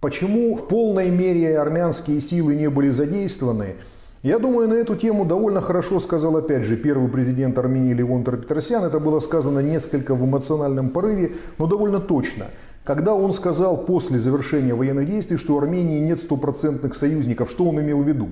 Почему 0.00 0.56
в 0.56 0.66
полной 0.68 1.10
мере 1.10 1.58
армянские 1.58 2.20
силы 2.20 2.54
не 2.54 2.70
были 2.70 2.88
задействованы? 2.88 3.74
Я 4.22 4.38
думаю, 4.38 4.68
на 4.68 4.74
эту 4.74 4.96
тему 4.96 5.24
довольно 5.24 5.62
хорошо 5.62 5.98
сказал, 5.98 6.36
опять 6.36 6.64
же, 6.64 6.76
первый 6.76 7.08
президент 7.08 7.56
Армении 7.58 7.94
Левон 7.94 8.22
Петросян. 8.22 8.84
Это 8.84 9.00
было 9.00 9.18
сказано 9.20 9.60
несколько 9.60 10.14
в 10.14 10.22
эмоциональном 10.24 10.90
порыве, 10.90 11.32
но 11.56 11.66
довольно 11.66 12.00
точно. 12.00 12.46
Когда 12.84 13.14
он 13.14 13.32
сказал 13.32 13.84
после 13.86 14.18
завершения 14.18 14.74
военных 14.74 15.06
действий, 15.06 15.38
что 15.38 15.54
у 15.54 15.58
Армении 15.58 16.00
нет 16.00 16.18
стопроцентных 16.18 16.94
союзников, 16.94 17.50
что 17.50 17.64
он 17.64 17.80
имел 17.80 18.02
в 18.02 18.08
виду? 18.08 18.28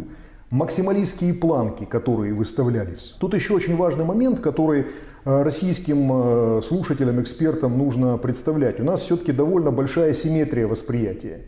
максималистские 0.50 1.35
планки, 1.35 1.85
которые 1.85 2.33
выставлялись. 2.33 3.14
Тут 3.21 3.35
еще 3.35 3.54
очень 3.54 3.76
важный 3.76 4.04
момент, 4.04 4.40
который 4.40 4.87
э, 5.25 5.42
российским 5.42 6.11
э, 6.11 6.62
слушателям, 6.62 7.21
экспертам 7.21 7.76
нужно 7.76 8.16
представлять. 8.16 8.80
У 8.80 8.85
нас 8.85 9.02
все-таки 9.02 9.33
довольно 9.33 9.71
большая 9.71 10.14
симметрия 10.14 10.66
восприятия. 10.66 11.40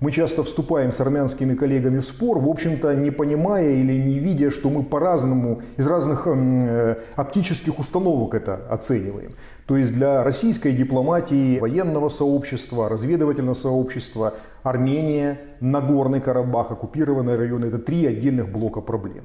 Мы 0.00 0.12
часто 0.12 0.44
вступаем 0.44 0.92
с 0.92 1.00
армянскими 1.00 1.54
коллегами 1.54 1.98
в 1.98 2.04
спор, 2.04 2.38
в 2.38 2.48
общем-то 2.48 2.94
не 2.94 3.10
понимая 3.10 3.72
или 3.72 3.94
не 3.94 4.20
видя, 4.20 4.50
что 4.50 4.70
мы 4.70 4.84
по-разному, 4.84 5.62
из 5.76 5.88
разных 5.88 6.28
э, 6.28 6.98
оптических 7.16 7.80
установок 7.80 8.34
это 8.34 8.60
оцениваем. 8.70 9.32
То 9.66 9.76
есть 9.76 9.92
для 9.92 10.22
российской 10.22 10.70
дипломатии, 10.70 11.58
военного 11.58 12.10
сообщества, 12.10 12.88
разведывательного 12.88 13.54
сообщества, 13.54 14.34
Армения, 14.62 15.40
Нагорный 15.58 16.20
Карабах, 16.20 16.70
оккупированные 16.70 17.36
районы– 17.36 17.66
это 17.66 17.78
три 17.78 18.06
отдельных 18.06 18.52
блока 18.52 18.80
проблем. 18.80 19.24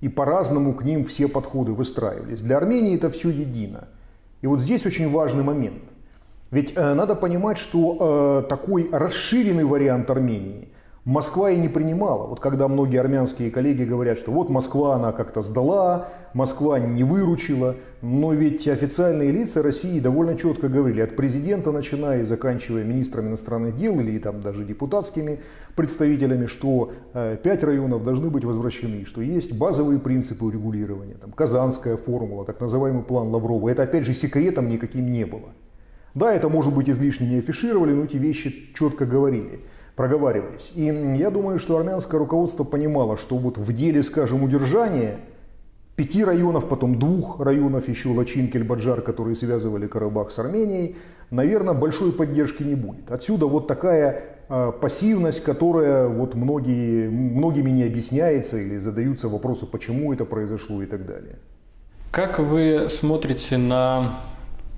И 0.00 0.08
по-разному 0.08 0.72
к 0.72 0.84
ним 0.84 1.04
все 1.04 1.28
подходы 1.28 1.72
выстраивались. 1.72 2.40
Для 2.40 2.56
Армении 2.56 2.96
это 2.96 3.10
все 3.10 3.28
едино. 3.28 3.88
И 4.40 4.46
вот 4.46 4.60
здесь 4.60 4.86
очень 4.86 5.10
важный 5.10 5.44
момент. 5.44 5.82
Ведь 6.50 6.72
э, 6.74 6.94
надо 6.94 7.14
понимать, 7.14 7.58
что 7.58 8.42
э, 8.44 8.48
такой 8.48 8.88
расширенный 8.90 9.64
вариант 9.64 10.10
Армении– 10.10 10.68
Москва 11.08 11.50
и 11.50 11.56
не 11.56 11.68
принимала. 11.68 12.26
Вот 12.26 12.38
когда 12.38 12.68
многие 12.68 13.00
армянские 13.00 13.50
коллеги 13.50 13.84
говорят, 13.84 14.18
что 14.18 14.30
вот 14.30 14.50
Москва 14.50 14.94
она 14.94 15.12
как-то 15.12 15.40
сдала, 15.40 16.08
Москва 16.34 16.78
не 16.78 17.02
выручила, 17.02 17.76
но 18.02 18.34
ведь 18.34 18.68
официальные 18.68 19.30
лица 19.30 19.62
России 19.62 20.00
довольно 20.00 20.36
четко 20.36 20.68
говорили, 20.68 21.00
от 21.00 21.16
президента 21.16 21.72
начиная 21.72 22.20
и 22.20 22.24
заканчивая 22.24 22.84
министром 22.84 23.28
иностранных 23.28 23.74
дел 23.74 23.98
или 23.98 24.18
там 24.18 24.42
даже 24.42 24.66
депутатскими 24.66 25.40
представителями, 25.76 26.44
что 26.44 26.92
э, 27.14 27.38
пять 27.42 27.62
районов 27.64 28.04
должны 28.04 28.28
быть 28.28 28.44
возвращены, 28.44 29.06
что 29.06 29.22
есть 29.22 29.58
базовые 29.58 30.00
принципы 30.00 30.44
урегулирования, 30.44 31.14
там, 31.14 31.32
Казанская 31.32 31.96
формула, 31.96 32.44
так 32.44 32.60
называемый 32.60 33.02
план 33.02 33.28
Лаврова. 33.28 33.70
Это 33.70 33.84
опять 33.84 34.04
же 34.04 34.12
секретом 34.12 34.68
никаким 34.68 35.08
не 35.08 35.24
было. 35.24 35.48
Да, 36.18 36.34
это 36.34 36.48
может 36.48 36.74
быть 36.74 36.90
излишне 36.90 37.28
не 37.28 37.38
афишировали, 37.38 37.92
но 37.92 38.04
эти 38.04 38.16
вещи 38.16 38.72
четко 38.74 39.06
говорили 39.06 39.60
проговаривались. 39.94 40.70
И 40.76 40.84
я 40.84 41.28
думаю, 41.28 41.58
что 41.58 41.76
армянское 41.76 42.20
руководство 42.20 42.62
понимало, 42.62 43.16
что 43.16 43.36
вот 43.36 43.58
в 43.58 43.72
деле, 43.72 44.04
скажем, 44.04 44.44
удержания 44.44 45.16
пяти 45.96 46.22
районов, 46.22 46.68
потом 46.68 47.00
двух 47.00 47.40
районов 47.40 47.88
еще 47.88 48.10
Лачин, 48.10 48.46
Кельбаджар, 48.46 49.00
которые 49.00 49.34
связывали 49.34 49.88
Карабах 49.88 50.30
с 50.30 50.38
Арменией, 50.38 50.96
наверное, 51.32 51.74
большой 51.74 52.12
поддержки 52.12 52.62
не 52.62 52.76
будет. 52.76 53.10
Отсюда 53.10 53.46
вот 53.46 53.66
такая 53.66 54.22
э, 54.48 54.72
пассивность, 54.80 55.42
которая 55.42 56.06
вот 56.06 56.36
многие, 56.36 57.08
многими 57.08 57.70
не 57.70 57.82
объясняется 57.82 58.56
или 58.56 58.78
задаются 58.78 59.28
вопросы, 59.28 59.66
почему 59.66 60.12
это 60.12 60.24
произошло 60.24 60.80
и 60.80 60.86
так 60.86 61.06
далее. 61.06 61.40
Как 62.12 62.38
вы 62.38 62.86
смотрите 62.88 63.56
на 63.56 64.14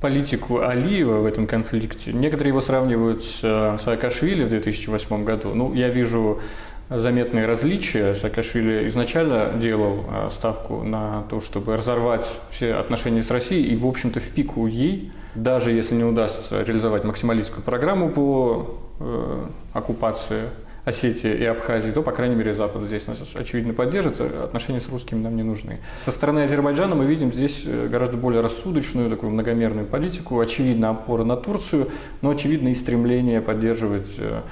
политику 0.01 0.61
Алиева 0.61 1.19
в 1.19 1.27
этом 1.27 1.47
конфликте. 1.47 2.13
Некоторые 2.13 2.51
его 2.51 2.61
сравнивают 2.61 3.23
с 3.23 3.41
э, 3.43 3.77
Саакашвили 3.79 4.45
в 4.45 4.49
2008 4.49 5.25
году. 5.25 5.55
Ну, 5.55 5.75
я 5.75 5.89
вижу 5.89 6.41
заметные 6.89 7.47
различия. 7.47 8.15
Саакашвили 8.15 8.87
изначально 8.89 9.53
делал 9.59 10.05
э, 10.09 10.29
ставку 10.31 10.83
на 10.83 11.25
то, 11.29 11.41
чтобы 11.41 11.77
разорвать 11.77 12.41
все 12.49 12.75
отношения 12.75 13.23
с 13.23 13.31
Россией 13.31 13.73
и, 13.73 13.77
в 13.77 13.87
общем-то, 13.87 14.21
в 14.21 14.29
пику 14.31 14.67
ей, 14.67 15.13
даже 15.35 15.71
если 15.71 15.95
не 15.95 16.05
удастся 16.05 16.63
реализовать 16.63 17.05
максималистскую 17.05 17.63
программу 17.63 18.09
по 18.09 18.81
э, 18.99 19.47
оккупации 19.75 20.45
Осетии 20.91 21.33
и 21.33 21.45
Абхазии, 21.45 21.91
то, 21.91 22.03
по 22.03 22.13
крайней 22.13 22.37
мере, 22.37 22.55
Запад 22.55 22.83
здесь 22.83 23.07
нас, 23.07 23.21
очевидно, 23.35 23.73
поддержит. 23.73 24.21
Отношения 24.21 24.81
с 24.81 24.89
русскими 24.89 25.21
нам 25.21 25.37
не 25.37 25.43
нужны. 25.43 25.81
Со 25.99 26.13
стороны 26.13 26.41
Азербайджана 26.41 26.95
мы 26.95 27.07
видим 27.07 27.33
здесь 27.33 27.65
э, 27.67 27.89
гораздо 27.89 28.17
более 28.17 28.43
рассудочную, 28.43 29.09
такую 29.09 29.33
многомерную 29.33 29.87
политику. 29.87 30.39
Очевидно, 30.39 30.91
опора 30.91 31.25
на 31.25 31.37
Турцию, 31.37 31.89
но, 32.23 32.31
очевидно, 32.31 32.69
и 32.69 32.75
стремление 32.75 33.41
поддерживать 33.41 34.15
э, 34.19 34.43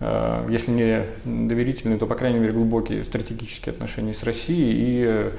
э, 0.00 0.46
если 0.48 0.70
не 0.70 1.04
доверительные, 1.24 1.98
то, 1.98 2.06
по 2.06 2.14
крайней 2.14 2.38
мере, 2.38 2.52
глубокие 2.52 3.04
стратегические 3.04 3.72
отношения 3.72 4.14
с 4.14 4.22
Россией 4.22 4.72
и 4.74 5.30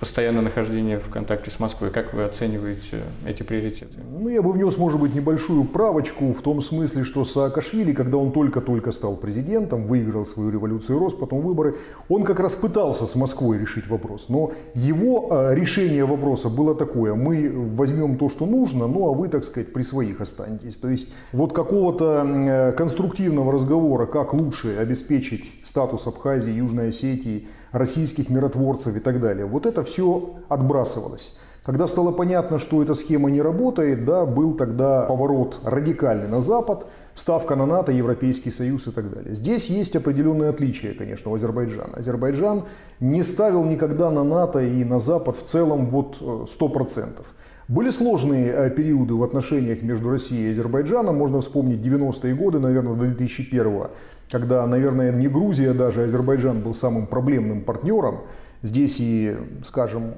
постоянное 0.00 0.42
нахождение 0.42 0.98
в 0.98 1.08
контакте 1.08 1.50
с 1.50 1.58
Москвой. 1.58 1.90
Как 1.90 2.12
вы 2.12 2.24
оцениваете 2.24 3.00
эти 3.26 3.42
приоритеты? 3.42 3.98
Ну, 4.10 4.28
я 4.28 4.42
бы 4.42 4.52
внес, 4.52 4.76
может 4.76 5.00
быть, 5.00 5.14
небольшую 5.14 5.64
правочку 5.64 6.32
в 6.32 6.42
том 6.42 6.60
смысле, 6.60 7.04
что 7.04 7.24
Саакашвили, 7.24 7.92
когда 7.92 8.18
он 8.18 8.32
только-только 8.32 8.92
стал 8.92 9.16
президентом, 9.16 9.86
выиграл 9.86 10.24
свою 10.24 10.50
революцию 10.50 10.98
рост, 10.98 11.18
потом 11.18 11.40
выборы, 11.40 11.76
он 12.08 12.24
как 12.24 12.40
раз 12.40 12.54
пытался 12.54 13.06
с 13.06 13.14
Москвой 13.14 13.58
решить 13.58 13.88
вопрос. 13.88 14.28
Но 14.28 14.52
его 14.74 15.28
э, 15.30 15.54
решение 15.54 16.04
вопроса 16.04 16.48
было 16.48 16.74
такое, 16.74 17.14
мы 17.14 17.50
возьмем 17.50 18.18
то, 18.18 18.28
что 18.28 18.46
нужно, 18.46 18.86
ну 18.86 19.08
а 19.08 19.12
вы, 19.12 19.28
так 19.28 19.44
сказать, 19.44 19.72
при 19.72 19.82
своих 19.82 20.20
останетесь. 20.20 20.76
То 20.76 20.88
есть 20.88 21.08
вот 21.32 21.52
какого-то 21.52 22.24
э, 22.26 22.72
конструктивного 22.72 23.52
разговора, 23.52 24.06
как 24.06 24.34
лучше 24.34 24.76
обеспечить 24.76 25.44
статус 25.62 26.06
Абхазии, 26.06 26.52
Южной 26.52 26.90
Осетии, 26.90 27.48
российских 27.76 28.30
миротворцев 28.30 28.96
и 28.96 29.00
так 29.00 29.20
далее. 29.20 29.46
Вот 29.46 29.66
это 29.66 29.84
все 29.84 30.36
отбрасывалось. 30.48 31.36
Когда 31.62 31.88
стало 31.88 32.12
понятно, 32.12 32.58
что 32.58 32.80
эта 32.80 32.94
схема 32.94 33.28
не 33.28 33.42
работает, 33.42 34.04
да, 34.04 34.24
был 34.24 34.54
тогда 34.54 35.02
поворот 35.02 35.58
радикальный 35.64 36.28
на 36.28 36.40
Запад, 36.40 36.86
ставка 37.14 37.56
на 37.56 37.66
НАТО, 37.66 37.90
Европейский 37.90 38.52
Союз 38.52 38.86
и 38.86 38.92
так 38.92 39.10
далее. 39.10 39.34
Здесь 39.34 39.66
есть 39.66 39.96
определенные 39.96 40.50
отличия, 40.50 40.94
конечно, 40.94 41.32
у 41.32 41.34
Азербайджана. 41.34 41.94
Азербайджан 41.96 42.64
не 43.00 43.24
ставил 43.24 43.64
никогда 43.64 44.10
на 44.10 44.22
НАТО 44.22 44.60
и 44.60 44.84
на 44.84 45.00
Запад 45.00 45.36
в 45.36 45.42
целом 45.42 45.86
вот 45.86 46.18
100%. 46.20 47.00
Э, 47.00 47.22
Были 47.66 47.90
сложные 47.90 48.52
э, 48.52 48.70
периоды 48.70 49.14
в 49.14 49.24
отношениях 49.24 49.82
между 49.82 50.08
Россией 50.10 50.48
и 50.48 50.52
Азербайджаном. 50.52 51.16
Можно 51.16 51.40
вспомнить 51.40 51.80
90-е 51.80 52.34
годы, 52.34 52.60
наверное, 52.60 52.94
до 52.94 53.06
2001 53.06 53.66
-го 53.66 53.90
когда, 54.30 54.66
наверное, 54.66 55.12
не 55.12 55.28
Грузия 55.28 55.72
даже, 55.72 56.02
а 56.02 56.04
Азербайджан 56.04 56.60
был 56.60 56.74
самым 56.74 57.06
проблемным 57.06 57.62
партнером. 57.62 58.20
Здесь 58.62 58.98
и, 58.98 59.36
скажем, 59.64 60.14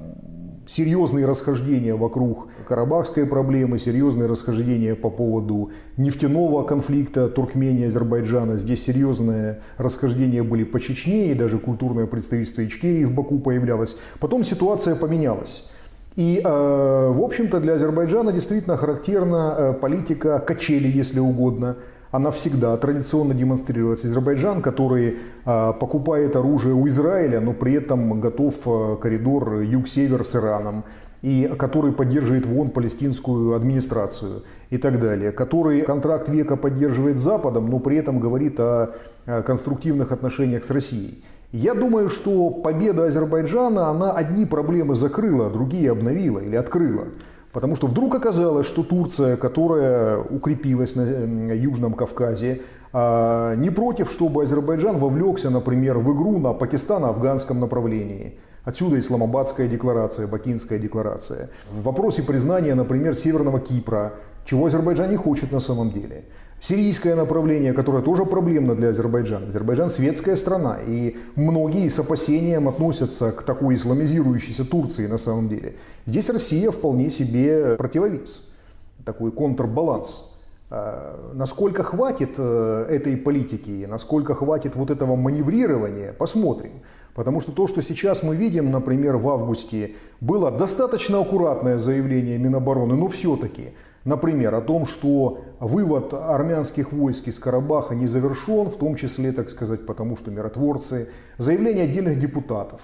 серьезные 0.66 1.26
расхождения 1.26 1.94
вокруг 1.94 2.48
карабахской 2.66 3.26
проблемы, 3.26 3.78
серьезные 3.78 4.28
расхождения 4.28 4.94
по 4.94 5.10
поводу 5.10 5.70
нефтяного 5.96 6.62
конфликта 6.62 7.28
Туркмении 7.28 7.86
Азербайджана. 7.86 8.58
Здесь 8.58 8.84
серьезные 8.84 9.60
расхождения 9.76 10.42
были 10.42 10.64
по 10.64 10.78
Чечне, 10.80 11.32
и 11.32 11.34
даже 11.34 11.58
культурное 11.58 12.06
представительство 12.06 12.64
Ичкерии 12.64 13.04
в 13.04 13.12
Баку 13.12 13.38
появлялось. 13.38 13.98
Потом 14.20 14.44
ситуация 14.44 14.94
поменялась. 14.94 15.70
И, 16.16 16.40
э, 16.42 16.48
в 16.48 17.22
общем-то, 17.22 17.60
для 17.60 17.74
Азербайджана 17.74 18.32
действительно 18.32 18.76
характерна 18.76 19.54
э, 19.56 19.72
политика 19.74 20.38
качели, 20.38 20.88
если 20.88 21.20
угодно– 21.20 21.76
она 22.10 22.30
всегда 22.30 22.76
традиционно 22.76 23.34
демонстрировалась. 23.34 24.04
Азербайджан, 24.04 24.62
который 24.62 25.18
э, 25.44 25.72
покупает 25.78 26.36
оружие 26.36 26.74
у 26.74 26.86
Израиля, 26.88 27.40
но 27.40 27.52
при 27.52 27.74
этом 27.74 28.20
готов 28.20 28.54
э, 28.66 28.96
коридор 29.00 29.60
юг-север 29.60 30.24
с 30.24 30.36
Ираном, 30.36 30.84
и 31.22 31.52
который 31.58 31.92
поддерживает 31.92 32.46
ВОН 32.46 32.70
палестинскую 32.70 33.54
администрацию 33.54 34.42
и 34.70 34.78
так 34.78 35.00
далее, 35.00 35.32
который 35.32 35.80
контракт 35.82 36.28
века 36.28 36.56
поддерживает 36.56 37.18
Западом, 37.18 37.68
но 37.68 37.78
при 37.80 37.96
этом 37.96 38.20
говорит 38.20 38.58
о, 38.60 38.94
о 39.26 39.42
конструктивных 39.42 40.12
отношениях 40.12 40.64
с 40.64 40.70
Россией. 40.70 41.24
Я 41.50 41.72
думаю, 41.74 42.10
что 42.10 42.50
победа 42.50 43.06
Азербайджана, 43.06 43.88
она 43.88 44.12
одни 44.12 44.44
проблемы 44.44 44.94
закрыла, 44.94 45.50
другие 45.50 45.90
обновила 45.90 46.40
или 46.40 46.56
открыла. 46.56 47.06
Потому 47.52 47.76
что 47.76 47.86
вдруг 47.86 48.14
оказалось, 48.14 48.66
что 48.66 48.82
Турция, 48.82 49.36
которая 49.36 50.18
укрепилась 50.18 50.94
на 50.96 51.52
Южном 51.52 51.94
Кавказе, 51.94 52.60
а, 52.92 53.54
не 53.54 53.70
против, 53.70 54.10
чтобы 54.10 54.42
Азербайджан 54.42 54.98
вовлекся, 54.98 55.50
например, 55.50 55.98
в 55.98 56.12
игру 56.14 56.38
на 56.38 56.52
Пакистано-афганском 56.52 57.60
направлении. 57.60 58.38
Отсюда 58.64 59.00
Исламабадская 59.00 59.66
декларация, 59.66 60.26
Бакинская 60.26 60.78
декларация. 60.78 61.48
В 61.72 61.82
вопросе 61.82 62.22
признания, 62.22 62.74
например, 62.74 63.16
Северного 63.16 63.60
Кипра, 63.60 64.12
чего 64.44 64.66
Азербайджан 64.66 65.10
не 65.10 65.16
хочет 65.16 65.52
на 65.52 65.60
самом 65.60 65.90
деле. 65.90 66.24
Сирийское 66.60 67.14
направление, 67.14 67.72
которое 67.72 68.02
тоже 68.02 68.24
проблемно 68.24 68.74
для 68.74 68.88
Азербайджана. 68.88 69.46
Азербайджан 69.46 69.90
светская 69.90 70.36
страна, 70.36 70.78
и 70.84 71.16
многие 71.36 71.88
с 71.88 71.98
опасением 72.00 72.66
относятся 72.66 73.30
к 73.30 73.42
такой 73.44 73.76
исламизирующейся 73.76 74.68
Турции 74.68 75.06
на 75.06 75.18
самом 75.18 75.48
деле. 75.48 75.76
Здесь 76.06 76.28
Россия 76.28 76.72
вполне 76.72 77.10
себе 77.10 77.76
противовес, 77.76 78.56
такой 79.04 79.30
контрбаланс. 79.30 80.34
А, 80.70 81.32
насколько 81.32 81.84
хватит 81.84 82.30
э, 82.36 82.86
этой 82.90 83.16
политики, 83.16 83.86
насколько 83.88 84.34
хватит 84.34 84.74
вот 84.74 84.90
этого 84.90 85.14
маневрирования, 85.14 86.12
посмотрим. 86.12 86.72
Потому 87.14 87.40
что 87.40 87.52
то, 87.52 87.68
что 87.68 87.82
сейчас 87.82 88.22
мы 88.24 88.34
видим, 88.34 88.72
например, 88.72 89.16
в 89.16 89.28
августе, 89.28 89.92
было 90.20 90.50
достаточно 90.50 91.20
аккуратное 91.20 91.78
заявление 91.78 92.36
Минобороны, 92.36 92.96
но 92.96 93.06
все-таки– 93.06 93.70
Например, 94.08 94.54
о 94.54 94.62
том, 94.62 94.86
что 94.86 95.40
вывод 95.60 96.14
армянских 96.14 96.92
войск 96.92 97.28
из 97.28 97.38
Карабаха 97.38 97.94
не 97.94 98.06
завершен, 98.06 98.70
в 98.70 98.78
том 98.78 98.94
числе, 98.94 99.32
так 99.32 99.50
сказать, 99.50 99.84
потому 99.84 100.16
что 100.16 100.30
миротворцы, 100.30 101.10
заявления 101.36 101.82
отдельных 101.82 102.18
депутатов. 102.18 102.80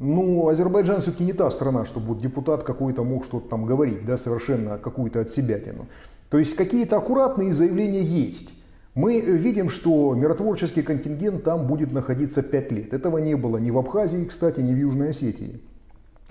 Ну, 0.00 0.48
Азербайджан 0.48 1.02
все-таки 1.02 1.22
не 1.22 1.34
та 1.34 1.52
страна, 1.52 1.84
чтобы 1.84 2.06
вот 2.08 2.20
депутат 2.20 2.64
какой-то 2.64 3.04
мог 3.04 3.24
что-то 3.24 3.48
там 3.48 3.64
говорить, 3.64 4.04
да, 4.04 4.16
совершенно 4.16 4.76
какую-то 4.76 5.20
от 5.20 5.30
себя 5.30 5.60
тяну. 5.60 5.86
То 6.30 6.38
есть 6.38 6.56
какие-то 6.56 6.96
аккуратные 6.96 7.52
заявления 7.52 8.02
есть. 8.02 8.50
Мы 8.96 9.20
видим, 9.20 9.70
что 9.70 10.16
миротворческий 10.16 10.82
контингент 10.82 11.44
там 11.44 11.68
будет 11.68 11.92
находиться 11.92 12.42
5 12.42 12.72
лет. 12.72 12.92
Этого 12.92 13.18
не 13.18 13.36
было 13.36 13.58
ни 13.58 13.70
в 13.70 13.78
Абхазии, 13.78 14.24
кстати, 14.24 14.58
ни 14.58 14.74
в 14.74 14.78
Южной 14.78 15.10
Осетии. 15.10 15.60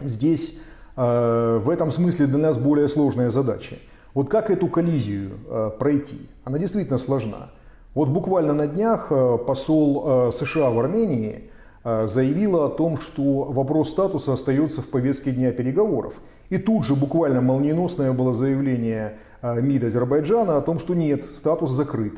Здесь 0.02 0.62
э, 0.98 1.62
в 1.64 1.70
этом 1.70 1.90
смысле 1.90 2.28
для 2.28 2.40
нас 2.40 2.58
более 2.58 2.90
сложная 2.90 3.30
задача. 3.30 3.78
Вот 4.16 4.30
как 4.30 4.50
эту 4.50 4.68
коллизию 4.68 5.32
э, 5.50 5.72
пройти? 5.78 6.30
Она 6.46 6.58
действительно 6.58 6.98
сложна. 6.98 7.52
Вот 7.94 8.08
буквально 8.08 8.54
на 8.54 8.66
днях 8.66 9.08
э, 9.10 9.38
посол 9.46 10.30
э, 10.30 10.32
США 10.32 10.70
в 10.72 10.80
Армении 10.80 11.52
заявила 11.84 12.66
о 12.66 12.70
том, 12.70 12.98
что 12.98 13.44
вопрос 13.44 13.92
статуса 13.92 14.34
остается 14.34 14.82
в 14.82 14.88
повестке 14.88 15.30
дня 15.30 15.52
переговоров. 15.52 16.16
И 16.50 16.58
тут 16.58 16.84
же 16.84 16.96
буквально 16.96 17.42
молниеносное 17.42 18.12
было 18.12 18.34
заявление 18.34 19.20
МИД 19.44 19.84
Азербайджана 19.84 20.58
о 20.58 20.62
том, 20.62 20.80
что 20.80 20.96
нет, 20.96 21.26
статус 21.36 21.70
закрыт. 21.70 22.16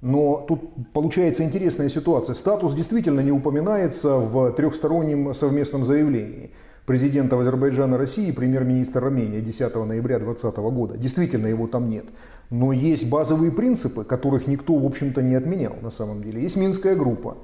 Но 0.00 0.44
тут 0.48 0.60
получается 0.92 1.44
интересная 1.44 1.88
ситуация. 1.88 2.34
Статус 2.34 2.74
действительно 2.74 3.20
не 3.20 3.30
упоминается 3.30 4.16
в 4.16 4.50
трехстороннем 4.50 5.34
совместном 5.34 5.84
заявлении 5.84 6.50
президента 6.86 7.38
Азербайджана 7.38 7.98
России 7.98 8.28
и 8.28 8.32
премьер-министр 8.32 9.04
Армении 9.04 9.40
10 9.40 9.74
ноября 9.74 10.18
2020 10.18 10.58
года. 10.72 10.96
Действительно, 10.96 11.48
его 11.48 11.66
там 11.66 11.88
нет. 11.88 12.06
Но 12.48 12.72
есть 12.72 13.10
базовые 13.10 13.50
принципы, 13.50 14.04
которых 14.04 14.46
никто, 14.46 14.74
в 14.78 14.86
общем-то, 14.86 15.20
не 15.20 15.34
отменял 15.34 15.74
на 15.82 15.90
самом 15.90 16.22
деле. 16.22 16.40
Есть 16.40 16.56
Минская 16.56 16.94
группа. 16.94 17.36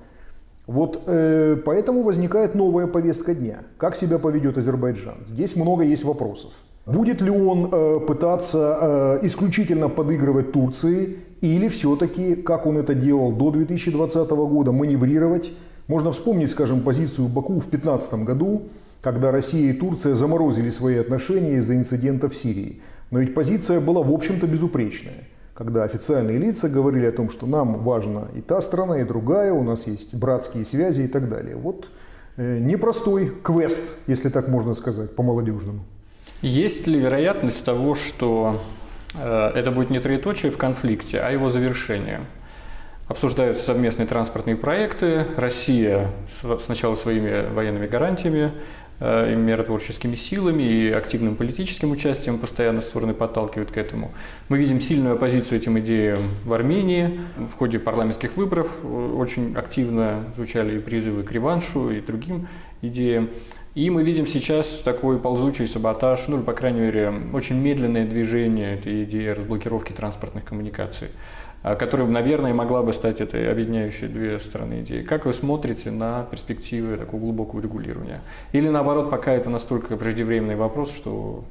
Вот 0.68 1.02
э, 1.06 1.56
поэтому 1.64 2.02
возникает 2.02 2.54
новая 2.54 2.86
повестка 2.86 3.34
дня. 3.34 3.62
Как 3.78 3.96
себя 3.96 4.18
поведет 4.18 4.58
Азербайджан? 4.58 5.16
Здесь 5.26 5.56
много 5.56 5.82
есть 5.82 6.04
вопросов. 6.04 6.52
Будет 6.86 7.20
ли 7.20 7.30
он 7.30 7.68
э, 7.72 8.00
пытаться 8.06 9.18
э, 9.22 9.26
исключительно 9.26 9.88
подыгрывать 9.88 10.52
Турции 10.52 11.16
или 11.40 11.66
все-таки, 11.66 12.36
как 12.36 12.66
он 12.66 12.78
это 12.78 12.94
делал 12.94 13.32
до 13.32 13.50
2020 13.50 14.30
года, 14.30 14.70
маневрировать? 14.70 15.52
Можно 15.88 16.12
вспомнить, 16.12 16.50
скажем, 16.50 16.80
позицию 16.80 17.26
Баку 17.26 17.54
в 17.54 17.68
2015 17.68 18.14
году, 18.24 18.62
когда 19.02 19.32
Россия 19.32 19.70
и 19.70 19.74
Турция 19.74 20.14
заморозили 20.14 20.70
свои 20.70 20.96
отношения 20.96 21.56
из-за 21.56 21.74
инцидента 21.74 22.28
в 22.28 22.36
Сирии. 22.36 22.80
Но 23.10 23.18
ведь 23.18 23.34
позиция 23.34 23.80
была, 23.80 24.02
в 24.02 24.12
общем-то, 24.12 24.46
безупречная. 24.46 25.24
Когда 25.54 25.84
официальные 25.84 26.38
лица 26.38 26.68
говорили 26.68 27.04
о 27.04 27.12
том, 27.12 27.28
что 27.28 27.46
нам 27.46 27.82
важна 27.82 28.28
и 28.34 28.40
та 28.40 28.62
страна, 28.62 29.00
и 29.00 29.04
другая, 29.04 29.52
у 29.52 29.62
нас 29.62 29.86
есть 29.86 30.14
братские 30.14 30.64
связи 30.64 31.02
и 31.02 31.08
так 31.08 31.28
далее. 31.28 31.56
Вот 31.56 31.90
э, 32.36 32.58
непростой 32.58 33.32
квест, 33.42 33.82
если 34.06 34.30
так 34.30 34.48
можно 34.48 34.72
сказать, 34.72 35.14
по-молодежному. 35.14 35.84
Есть 36.40 36.86
ли 36.86 36.98
вероятность 36.98 37.64
того, 37.64 37.94
что 37.94 38.62
э, 39.14 39.50
это 39.54 39.70
будет 39.72 39.90
не 39.90 40.00
троеточие 40.00 40.50
в 40.50 40.56
конфликте, 40.56 41.18
а 41.18 41.30
его 41.30 41.50
завершение? 41.50 42.20
Обсуждаются 43.08 43.62
совместные 43.62 44.06
транспортные 44.06 44.56
проекты. 44.56 45.26
Россия 45.36 46.12
сначала 46.58 46.94
своими 46.94 47.52
военными 47.52 47.86
гарантиями, 47.86 48.52
и 49.00 49.34
миротворческими 49.34 50.14
силами, 50.14 50.62
и 50.62 50.90
активным 50.90 51.34
политическим 51.34 51.90
участием 51.90 52.38
постоянно 52.38 52.80
стороны 52.80 53.14
подталкивают 53.14 53.72
к 53.72 53.76
этому. 53.76 54.12
Мы 54.48 54.58
видим 54.58 54.80
сильную 54.80 55.14
оппозицию 55.14 55.58
этим 55.58 55.78
идеям 55.80 56.20
в 56.44 56.52
Армении. 56.52 57.18
В 57.36 57.52
ходе 57.52 57.78
парламентских 57.78 58.36
выборов 58.36 58.70
э, 58.82 58.86
очень 58.86 59.56
активно 59.56 60.24
звучали 60.34 60.78
призывы 60.78 61.24
к 61.24 61.32
реваншу 61.32 61.90
и 61.90 62.00
другим 62.00 62.46
идеям. 62.80 63.30
И 63.74 63.88
мы 63.88 64.04
видим 64.04 64.26
сейчас 64.26 64.82
такой 64.82 65.18
ползучий 65.18 65.66
саботаж, 65.66 66.28
ну, 66.28 66.42
по 66.42 66.52
крайней 66.52 66.80
мере, 66.80 67.12
очень 67.32 67.56
медленное 67.56 68.06
движение 68.06 68.74
этой 68.74 69.04
идеи 69.04 69.28
разблокировки 69.28 69.92
транспортных 69.92 70.44
коммуникаций. 70.44 71.08
А, 71.62 71.76
которая, 71.76 72.08
наверное, 72.08 72.52
могла 72.52 72.82
бы 72.82 72.92
стать 72.92 73.20
этой 73.20 73.50
объединяющей 73.50 74.08
две 74.08 74.40
стороны 74.40 74.80
идеи. 74.80 75.02
Как 75.02 75.26
вы 75.26 75.32
смотрите 75.32 75.92
на 75.92 76.24
перспективы 76.24 76.96
такого 76.96 77.20
глубокого 77.20 77.60
регулирования? 77.60 78.20
Или 78.50 78.68
наоборот, 78.68 79.10
пока 79.10 79.32
это 79.32 79.48
настолько 79.48 79.96
преждевременный 79.96 80.56
вопрос, 80.56 80.92
что 80.92 81.44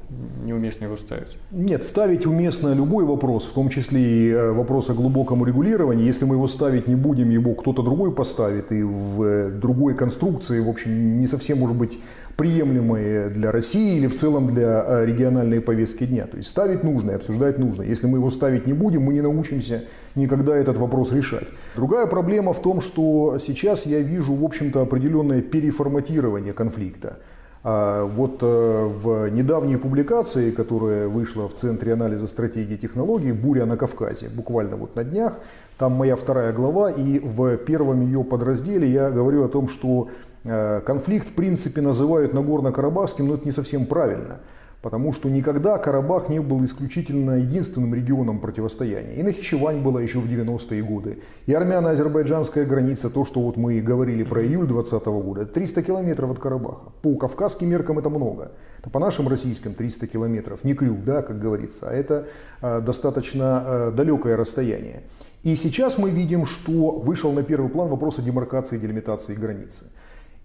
неуместно 0.44 0.84
его 0.84 0.98
ставить? 0.98 1.38
Нет, 1.50 1.84
ставить 1.84 2.26
уместно 2.26 2.74
любой 2.74 3.04
вопрос, 3.04 3.46
в 3.46 3.54
том 3.54 3.70
числе 3.70 4.02
и 4.02 4.30
э, 4.30 4.52
вопрос 4.52 4.90
о 4.90 4.94
глубоком 4.94 5.46
регулировании. 5.46 6.04
Если 6.04 6.26
мы 6.26 6.34
его 6.34 6.46
ставить 6.46 6.88
не 6.88 6.94
будем, 6.94 7.30
его 7.30 7.54
кто-то 7.54 7.82
другой 7.82 8.12
поставит, 8.12 8.70
и 8.70 8.82
в 8.82 9.22
э, 9.22 9.50
другой 9.50 9.94
конструкции, 9.94 10.60
в 10.60 10.68
общем, 10.68 11.20
не 11.20 11.26
совсем, 11.26 11.58
может 11.58 11.76
быть, 11.76 11.98
приемлемые 12.36 13.28
для 13.28 13.52
России 13.52 13.96
или 13.96 14.06
в 14.06 14.14
целом 14.14 14.54
для 14.54 14.84
э, 14.86 15.04
региональной 15.06 15.60
повестки 15.60 16.04
дня. 16.04 16.26
То 16.26 16.36
есть 16.36 16.48
ставить 16.48 16.82
нужно 16.82 17.12
и 17.12 17.14
обсуждать 17.14 17.58
нужно. 17.58 17.82
Если 17.82 18.06
мы 18.06 18.18
его 18.18 18.30
ставить 18.30 18.66
не 18.66 18.72
будем, 18.72 19.02
мы 19.02 19.12
не 19.12 19.20
научимся 19.20 19.84
никогда 20.14 20.56
этот 20.56 20.76
вопрос 20.78 21.12
решать. 21.12 21.48
Другая 21.76 22.06
проблема 22.06 22.52
в 22.52 22.62
том, 22.62 22.80
что 22.80 23.38
сейчас 23.40 23.86
я 23.86 24.00
вижу, 24.00 24.34
в 24.34 24.44
общем-то, 24.44 24.80
определенное 24.80 25.42
переформатирование 25.42 26.52
конфликта. 26.52 27.18
А 27.64 28.04
вот 28.04 28.38
э, 28.42 28.46
в 28.46 29.28
недавней 29.28 29.76
публикации, 29.76 30.50
которая 30.50 31.06
вышла 31.06 31.48
в 31.48 31.54
Центре 31.54 31.92
анализа 31.92 32.26
стратегии 32.26 32.74
и 32.74 32.78
технологий 32.78 33.30
«Буря 33.30 33.66
на 33.66 33.76
Кавказе», 33.76 34.28
буквально 34.34 34.76
вот 34.76 34.96
на 34.96 35.04
днях, 35.04 35.34
там 35.78 35.92
моя 35.92 36.16
вторая 36.16 36.52
глава, 36.52 36.90
и 36.90 37.20
в 37.20 37.56
первом 37.58 38.00
ее 38.00 38.24
подразделе 38.24 38.90
я 38.90 39.10
говорю 39.10 39.44
о 39.44 39.48
том, 39.48 39.68
что 39.68 40.08
конфликт, 40.42 41.28
в 41.28 41.32
принципе, 41.32 41.80
называют 41.80 42.34
Нагорно-Карабахским, 42.34 43.26
но 43.26 43.34
это 43.34 43.44
не 43.44 43.52
совсем 43.52 43.86
правильно. 43.86 44.40
Потому 44.82 45.12
что 45.12 45.30
никогда 45.30 45.78
Карабах 45.78 46.28
не 46.28 46.40
был 46.40 46.64
исключительно 46.64 47.38
единственным 47.38 47.94
регионом 47.94 48.40
противостояния. 48.40 49.14
И 49.14 49.22
Нахичевань 49.22 49.80
была 49.80 50.02
еще 50.02 50.18
в 50.18 50.28
90-е 50.28 50.82
годы. 50.82 51.20
И 51.46 51.54
армяно-азербайджанская 51.54 52.66
граница, 52.66 53.08
то, 53.08 53.24
что 53.24 53.42
вот 53.42 53.56
мы 53.56 53.80
говорили 53.80 54.24
про 54.24 54.42
июль 54.44 54.66
2020 54.66 55.06
года, 55.06 55.46
300 55.46 55.82
километров 55.84 56.32
от 56.32 56.40
Карабаха. 56.40 56.90
По 57.00 57.14
кавказским 57.14 57.70
меркам 57.70 58.00
это 58.00 58.10
много. 58.10 58.50
Это 58.80 58.90
по 58.90 58.98
нашим 58.98 59.28
российским 59.28 59.74
300 59.74 60.08
километров. 60.08 60.64
Не 60.64 60.74
крюк, 60.74 61.04
да, 61.04 61.22
как 61.22 61.38
говорится, 61.38 61.88
а 61.88 61.92
это 61.92 62.26
э, 62.60 62.80
достаточно 62.80 63.64
э, 63.64 63.92
далекое 63.92 64.36
расстояние. 64.36 65.04
И 65.44 65.54
сейчас 65.54 65.96
мы 65.96 66.10
видим, 66.10 66.44
что 66.44 66.90
вышел 66.90 67.30
на 67.30 67.44
первый 67.44 67.70
план 67.70 67.88
вопрос 67.88 68.18
о 68.18 68.22
демаркации 68.22 68.78
и 68.78 68.80
делимитации 68.80 69.34
границы. 69.34 69.86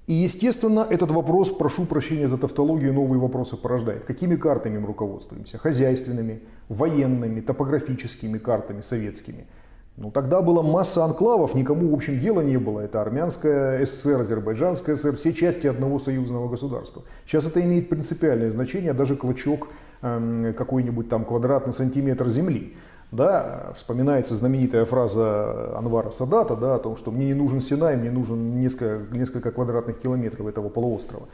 И, 0.07 0.13
естественно, 0.13 0.87
этот 0.89 1.11
вопрос, 1.11 1.51
прошу 1.51 1.85
прощения 1.85 2.29
за 2.29 2.37
тавтологию, 2.37 2.93
новые 2.93 3.19
вопросы 3.19 3.57
порождает. 3.57 4.05
Какими 4.05 4.37
картами 4.37 4.77
мы 4.77 4.87
руководствуемся? 4.87 5.57
Хозяйственными, 5.57 6.39
военными, 6.69 7.41
топографическими 7.41 8.37
картами, 8.37 8.79
советскими. 8.79 9.45
Ну, 9.97 10.09
тогда 10.11 10.41
была 10.41 10.63
масса 10.63 11.03
анклавов, 11.03 11.55
никому, 11.55 11.89
в 11.89 11.93
общем, 11.93 12.19
дела 12.21 12.39
не 12.39 12.57
было. 12.57 12.81
Это 12.81 13.01
армянская 13.01 13.85
ССР, 13.85 14.21
азербайджанская 14.21 14.95
ССР, 14.95 15.17
все 15.17 15.33
части 15.33 15.67
одного 15.67 15.99
союзного 15.99 16.47
государства. 16.47 17.01
Сейчас 17.25 17.45
это 17.45 17.59
имеет 17.61 17.89
принципиальное 17.89 18.51
значение, 18.51 18.93
даже 18.93 19.17
клочок 19.17 19.67
э, 20.01 20.53
какой-нибудь 20.57 21.09
там 21.09 21.25
квадратный 21.25 21.73
сантиметр 21.73 22.29
земли. 22.29 22.77
Да, 23.11 23.73
вспоминается 23.75 24.35
знаменитая 24.35 24.83
фраза 24.83 25.77
Анвара 25.77 26.11
Садата 26.11 26.55
да, 26.55 26.75
о 26.75 26.79
том, 26.79 26.97
что 26.97 27.11
мне 27.11 27.27
не 27.27 27.33
нужен 27.33 27.61
Синай, 27.61 27.95
мне 27.95 28.11
нужен 28.11 28.59
несколько, 28.59 29.15
несколько 29.15 29.51
квадратных 29.51 29.99
километров 29.99 30.47
этого 30.47 30.67
полуострова. 30.67 31.27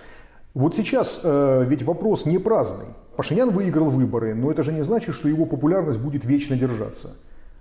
Вот 0.54 0.76
сейчас 0.76 1.22
э, 1.24 1.66
ведь 1.68 1.82
вопрос 1.82 2.28
не 2.28 2.38
праздный. 2.38 2.86
Пашинян 3.16 3.50
выиграл 3.50 3.90
выборы, 3.90 4.36
но 4.36 4.52
это 4.52 4.62
же 4.62 4.72
не 4.72 4.84
значит, 4.84 5.16
что 5.16 5.28
его 5.28 5.46
популярность 5.46 6.00
будет 6.00 6.26
вечно 6.26 6.56
держаться. 6.56 7.10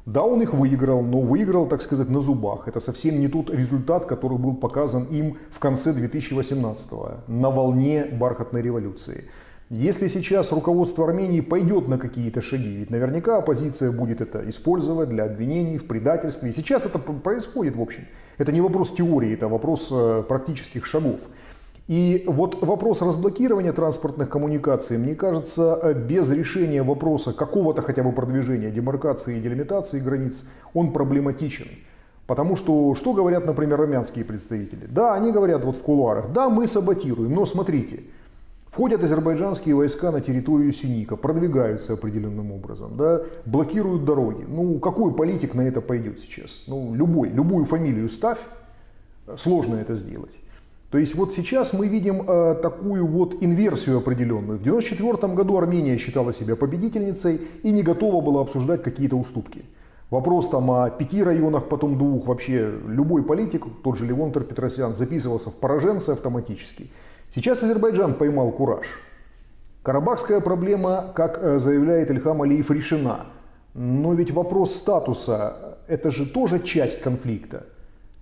Да, 0.05 0.22
он 0.22 0.42
их 0.42 0.53
выиграл, 0.53 1.01
но 1.03 1.20
выиграл, 1.20 1.66
так 1.66 1.81
сказать, 1.81 2.11
на 2.11 2.20
зубах. 2.20 2.66
Это 2.66 2.81
совсем 2.81 3.18
не 3.18 3.29
тот 3.29 3.48
результат, 3.51 4.05
который 4.05 4.37
был 4.37 4.55
показан 4.55 5.05
им 5.05 5.38
в 5.51 5.59
конце 5.59 5.92
2018-го, 5.92 7.22
на 7.29 7.51
волне 7.51 8.05
бархатной 8.12 8.61
революции. 8.62 9.25
Если 9.74 10.08
сейчас 10.08 10.52
руководство 10.52 11.08
Армении 11.08 11.40
пойдет 11.40 11.88
на 11.88 11.96
какие-то 11.96 12.42
шаги, 12.42 12.76
ведь 12.76 12.90
наверняка 12.90 13.38
оппозиция 13.38 13.90
будет 13.90 14.20
это 14.20 14.46
использовать 14.50 15.08
для 15.08 15.24
обвинений 15.24 15.78
в 15.78 15.87
предательстве. 15.87 16.50
И 16.50 16.52
сейчас 16.52 16.85
это 16.85 16.98
происходит, 16.98 17.74
в 17.74 17.80
общем. 17.80 18.04
Это 18.37 18.52
не 18.52 18.61
вопрос 18.61 18.92
теории, 18.92 19.32
это 19.32 19.48
вопрос 19.48 19.88
э, 19.90 20.24
практических 20.28 20.85
шагов. 20.85 21.20
И 21.88 22.22
вот 22.26 22.62
вопрос 22.62 23.00
разблокирования 23.00 23.72
транспортных 23.72 24.28
коммуникаций, 24.28 24.98
мне 24.98 25.14
кажется, 25.14 25.78
э, 25.82 25.94
без 25.94 26.30
решения 26.30 26.82
вопроса 26.82 27.32
какого-то 27.32 27.80
хотя 27.80 28.02
бы 28.02 28.12
продвижения, 28.12 28.70
демаркации 28.70 29.38
и 29.38 29.40
делимитации 29.40 30.00
границ, 30.00 30.44
он 30.74 30.92
проблематичен. 30.92 31.68
Потому 32.26 32.56
что, 32.56 32.94
что 32.94 33.14
говорят, 33.14 33.46
например, 33.46 33.80
армянские 33.80 34.26
представители? 34.26 34.87
Да, 34.87 35.14
они 35.14 35.32
говорят 35.32 35.64
вот 35.64 35.76
в 35.76 35.82
кулуарах, 35.82 36.30
да, 36.30 36.50
мы 36.50 36.68
саботируем, 36.68 37.32
но 37.32 37.46
смотрите, 37.46 38.00
Входят 38.72 39.04
азербайджанские 39.04 39.74
войска 39.74 40.11
на 40.11 40.22
территорию 40.22 40.72
Синика, 40.72 41.16
продвигаются 41.16 41.92
определенным 41.92 42.52
образом, 42.52 42.96
да, 42.96 43.20
блокируют 43.44 44.06
дороги. 44.06 44.46
Ну, 44.48 44.78
какой 44.78 45.12
политик 45.12 45.52
на 45.52 45.61
это 45.61 45.82
пойдет 45.82 46.20
сейчас? 46.20 46.62
Ну, 46.66 46.94
любой, 46.94 47.28
любую 47.28 47.66
фамилию 47.66 48.08
ставь, 48.08 48.38
сложно 49.37 49.74
это 49.74 49.94
сделать. 49.94 50.40
То 50.90 50.96
есть 50.96 51.14
вот 51.16 51.35
сейчас 51.35 51.74
мы 51.74 51.87
видим 51.87 52.22
э, 52.26 52.54
такую 52.62 53.06
вот 53.06 53.42
инверсию 53.42 53.98
определенную. 53.98 54.58
В 54.58 54.62
1994 54.62 55.35
году 55.35 55.58
Армения 55.58 55.98
считала 55.98 56.32
себя 56.32 56.56
победительницей 56.56 57.42
и 57.62 57.70
не 57.70 57.82
готова 57.82 58.24
была 58.24 58.40
обсуждать 58.40 58.82
какие-то 58.82 59.16
уступки. 59.16 59.66
Вопрос 60.08 60.48
там 60.48 60.70
о 60.70 60.88
пяти 60.88 61.22
районах, 61.22 61.68
потом 61.68 61.98
двух, 61.98 62.26
вообще 62.26 62.72
любой 62.87 63.22
политик, 63.22 63.66
тот 63.85 63.98
же 63.98 64.06
Левон 64.06 64.32
Петросян, 64.32 64.94
записывался 64.94 65.50
в 65.50 65.54
пораженцы 65.56 66.08
автоматически. 66.08 66.88
Сейчас 67.35 67.62
Азербайджан 67.62 68.12
поймал 68.12 68.51
кураж. 68.51 68.85
Карабахская 69.83 70.40
проблема, 70.40 71.12
как 71.14 71.38
э, 71.40 71.59
заявляет 71.59 72.11
Ильхам 72.11 72.42
Алиев, 72.42 72.71
решена. 72.71 73.25
Но 73.73 74.12
ведь 74.12 74.33
вопрос 74.33 74.77
статуса– 74.77 75.79
это 75.88 76.11
же 76.11 76.27
тоже 76.27 76.61
часть 76.61 77.01
конфликта. 77.01 77.64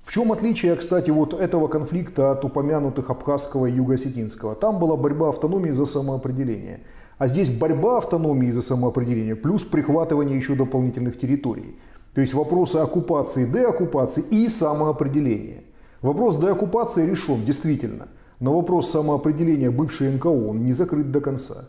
В 0.04 0.12
чем 0.12 0.30
отличие, 0.30 0.76
кстати, 0.76 1.10
вот 1.10 1.34
этого 1.34 1.66
конфликта 1.66 2.30
от 2.30 2.44
упомянутых 2.44 3.10
абхазского 3.10 3.66
и 3.66 3.72
юго-осетинского? 3.72 4.54
Там 4.54 4.78
была 4.78 4.96
борьба 4.96 5.30
автономии 5.30 5.70
за 5.70 5.86
самоопределение. 5.86 6.82
А 7.18 7.26
здесь 7.26 7.50
борьба 7.50 7.98
автономии 7.98 8.50
за 8.52 8.62
самоопределение 8.62 9.34
плюс 9.34 9.64
прихватывание 9.64 10.36
еще 10.36 10.54
дополнительных 10.54 11.18
территорий. 11.18 11.76
То 12.14 12.20
есть 12.20 12.32
вопросы 12.32 12.76
оккупации, 12.76 13.44
деоккупации 13.44 14.22
и 14.30 14.48
самоопределения. 14.48 15.64
Вопрос 16.00 16.36
деоккупации 16.36 17.10
решен, 17.10 17.44
действительно– 17.44 18.06
но 18.40 18.56
вопрос 18.56 18.90
самоопределения 18.90 19.70
бывшей 19.70 20.10
НКО, 20.12 20.28
он 20.28 20.64
не 20.64 20.72
закрыт 20.72 21.12
до 21.12 21.20
конца. 21.20 21.68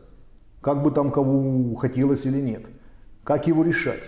Как 0.62 0.82
бы 0.82 0.92
там 0.92 1.12
кого 1.12 1.76
хотелось 1.76 2.26
или 2.26 2.40
нет. 2.40 2.64
Как 3.24 3.48
его 3.48 3.64
решать? 3.64 4.04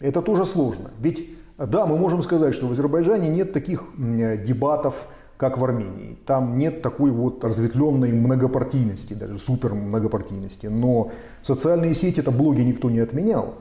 Это 0.00 0.20
тоже 0.20 0.44
сложно. 0.44 0.90
Ведь, 0.98 1.30
да, 1.56 1.86
мы 1.86 1.96
можем 1.96 2.22
сказать, 2.22 2.54
что 2.54 2.66
в 2.66 2.72
Азербайджане 2.72 3.28
нет 3.28 3.52
таких 3.52 3.84
дебатов, 3.96 5.06
как 5.36 5.58
в 5.58 5.64
Армении. 5.64 6.18
Там 6.26 6.56
нет 6.56 6.82
такой 6.82 7.10
вот 7.10 7.44
разветвленной 7.44 8.12
многопартийности, 8.12 9.14
даже 9.14 9.38
супер 9.38 9.74
многопартийности. 9.74 10.66
Но 10.66 11.12
социальные 11.42 11.94
сети, 11.94 12.20
это 12.20 12.30
блоги 12.30 12.60
никто 12.60 12.90
не 12.90 13.00
отменял. 13.00 13.54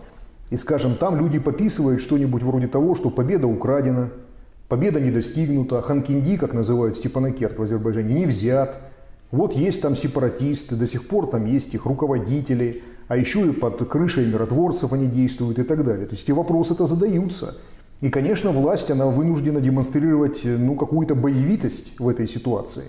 И, 0.49 0.57
скажем, 0.57 0.95
там 0.95 1.15
люди 1.17 1.39
пописывают 1.39 2.01
что-нибудь 2.01 2.43
вроде 2.43 2.67
того, 2.67 2.95
что 2.95 3.09
победа 3.09 3.47
украдена, 3.47 4.09
Победа 4.73 4.99
не 4.99 5.11
достигнута, 5.11 5.83
Ханкинди, 5.83 6.35
как 6.35 6.55
называют 6.55 6.97
Степанакерт 6.97 7.59
в 7.59 7.61
Азербайджане, 7.61 8.21
не 8.21 8.25
взят. 8.25 8.75
Вот 9.29 9.53
есть 9.53 9.83
там 9.83 9.95
сепаратисты, 9.95 10.75
до 10.75 10.87
сих 10.87 11.07
пор 11.07 11.29
там 11.29 11.45
есть 11.45 11.75
их 11.75 11.85
руководители, 11.85 12.81
а 13.07 13.15
еще 13.15 13.45
и 13.45 13.51
под 13.51 13.87
крышей 13.87 14.25
миротворцев 14.25 14.91
они 14.91 15.05
действуют 15.05 15.59
и 15.59 15.63
так 15.63 15.85
далее. 15.85 16.07
То 16.07 16.13
есть 16.13 16.23
эти 16.23 16.31
вопросы-то 16.31 16.87
задаются. 16.87 17.55
И, 18.01 18.09
конечно, 18.09 18.49
власть, 18.49 18.89
она 18.89 19.05
вынуждена 19.05 19.61
демонстрировать 19.61 20.41
ну, 20.43 20.75
какую-то 20.75 21.13
боевитость 21.13 21.99
в 21.99 22.09
этой 22.09 22.27
ситуации. 22.27 22.85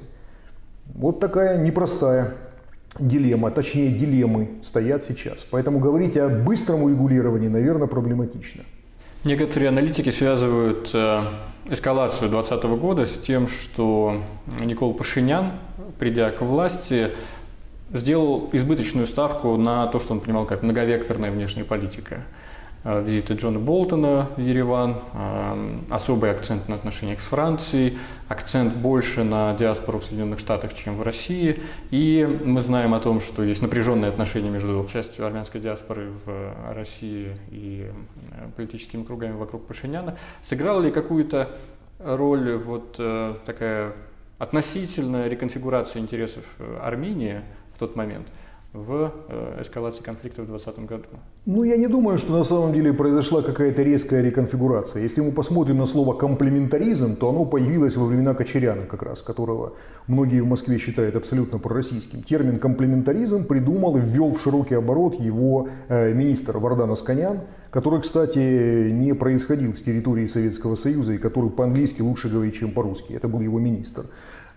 Вот 0.94 1.20
такая 1.20 1.62
непростая 1.62 2.32
дилемма, 2.98 3.50
точнее 3.50 3.90
дилеммы 3.90 4.52
стоят 4.62 5.04
сейчас. 5.04 5.44
Поэтому 5.50 5.80
говорить 5.80 6.16
о 6.16 6.30
быстром 6.30 6.84
урегулировании, 6.84 7.48
наверное, 7.48 7.88
проблематично. 7.88 8.62
Некоторые 9.24 9.70
аналитики 9.70 10.10
связывают 10.10 10.90
э, 10.92 11.22
эскалацию 11.70 12.28
2020 12.28 12.64
года 12.78 13.06
с 13.06 13.14
тем, 13.14 13.48
что 13.48 14.22
Никол 14.60 14.92
Пашинян, 14.92 15.52
придя 15.98 16.30
к 16.30 16.42
власти, 16.42 17.12
сделал 17.90 18.50
избыточную 18.52 19.06
ставку 19.06 19.56
на 19.56 19.86
то, 19.86 19.98
что 19.98 20.12
он 20.12 20.20
понимал 20.20 20.44
как 20.44 20.62
многовекторная 20.62 21.30
внешняя 21.30 21.64
политика. 21.64 22.22
Э, 22.84 23.02
визиты 23.02 23.32
Джона 23.32 23.58
Болтона 23.58 24.28
в 24.36 24.40
Ереван, 24.40 24.96
э, 25.14 25.78
особый 25.88 26.30
акцент 26.30 26.68
на 26.68 26.74
отношениях 26.74 27.22
с 27.22 27.24
Францией, 27.24 27.96
акцент 28.28 28.74
больше 28.74 29.24
на 29.24 29.54
диаспору 29.54 30.00
в 30.00 30.04
Соединенных 30.04 30.38
Штатах, 30.38 30.74
чем 30.74 30.98
в 30.98 31.02
России. 31.02 31.60
И 31.90 32.28
мы 32.44 32.60
знаем 32.60 32.92
о 32.92 33.00
том, 33.00 33.20
что 33.20 33.42
есть 33.42 33.62
напряженные 33.62 34.10
отношения 34.10 34.50
между 34.50 34.86
частью 34.92 35.24
армянской 35.24 35.62
диаспоры 35.62 36.10
в 36.10 36.74
России 36.74 37.34
и 37.50 37.90
э, 38.32 38.48
политическими 38.54 39.02
кругами 39.02 39.32
вокруг 39.32 39.66
Пашиняна. 39.66 40.18
Сыграла 40.42 40.82
ли 40.82 40.90
какую-то 40.90 41.56
роль 41.98 42.56
вот 42.58 43.00
такая 43.46 43.92
относительная 44.38 45.28
реконфигурация 45.28 46.02
интересов 46.02 46.44
Армении 46.80 47.40
в 47.72 47.78
тот 47.78 47.96
момент– 47.96 48.26
в 48.74 49.12
э, 49.28 49.62
эскалации 49.62 50.02
конфликта 50.02 50.42
в 50.42 50.46
2020 50.46 50.86
году? 50.86 51.04
Ну, 51.46 51.62
я 51.62 51.76
не 51.76 51.86
думаю, 51.86 52.18
что 52.18 52.32
на 52.32 52.42
самом 52.42 52.72
деле 52.72 52.92
произошла 52.92 53.40
какая-то 53.40 53.82
резкая 53.82 54.20
реконфигурация. 54.20 55.02
Если 55.02 55.20
мы 55.20 55.30
посмотрим 55.30 55.78
на 55.78 55.86
слово 55.86 56.12
«комплементаризм», 56.14 57.14
то 57.14 57.30
оно 57.30 57.44
появилось 57.44 57.96
во 57.96 58.04
времена 58.04 58.34
Кочеряна 58.34 58.82
как 58.82 59.04
раз, 59.04 59.22
которого 59.22 59.74
многие 60.08 60.40
в 60.40 60.46
Москве 60.46 60.78
считают 60.78 61.14
абсолютно 61.14 61.60
пророссийским. 61.60 62.22
Термин 62.22 62.58
«комплементаризм» 62.58 63.44
придумал 63.44 63.96
и 63.96 64.00
ввел 64.00 64.34
в 64.34 64.40
широкий 64.40 64.74
оборот 64.74 65.20
его 65.20 65.68
э, 65.88 66.12
министр 66.12 66.58
Вардан 66.58 66.90
Асканян, 66.90 67.42
который, 67.70 68.00
кстати, 68.00 68.90
не 68.90 69.14
происходил 69.14 69.72
с 69.72 69.80
территории 69.80 70.26
Советского 70.26 70.74
Союза 70.74 71.12
и 71.12 71.18
который 71.18 71.50
по-английски 71.50 72.02
лучше 72.02 72.28
говорит, 72.28 72.54
чем 72.54 72.72
по-русски. 72.72 73.12
Это 73.12 73.28
был 73.28 73.40
его 73.40 73.60
министр. 73.60 74.06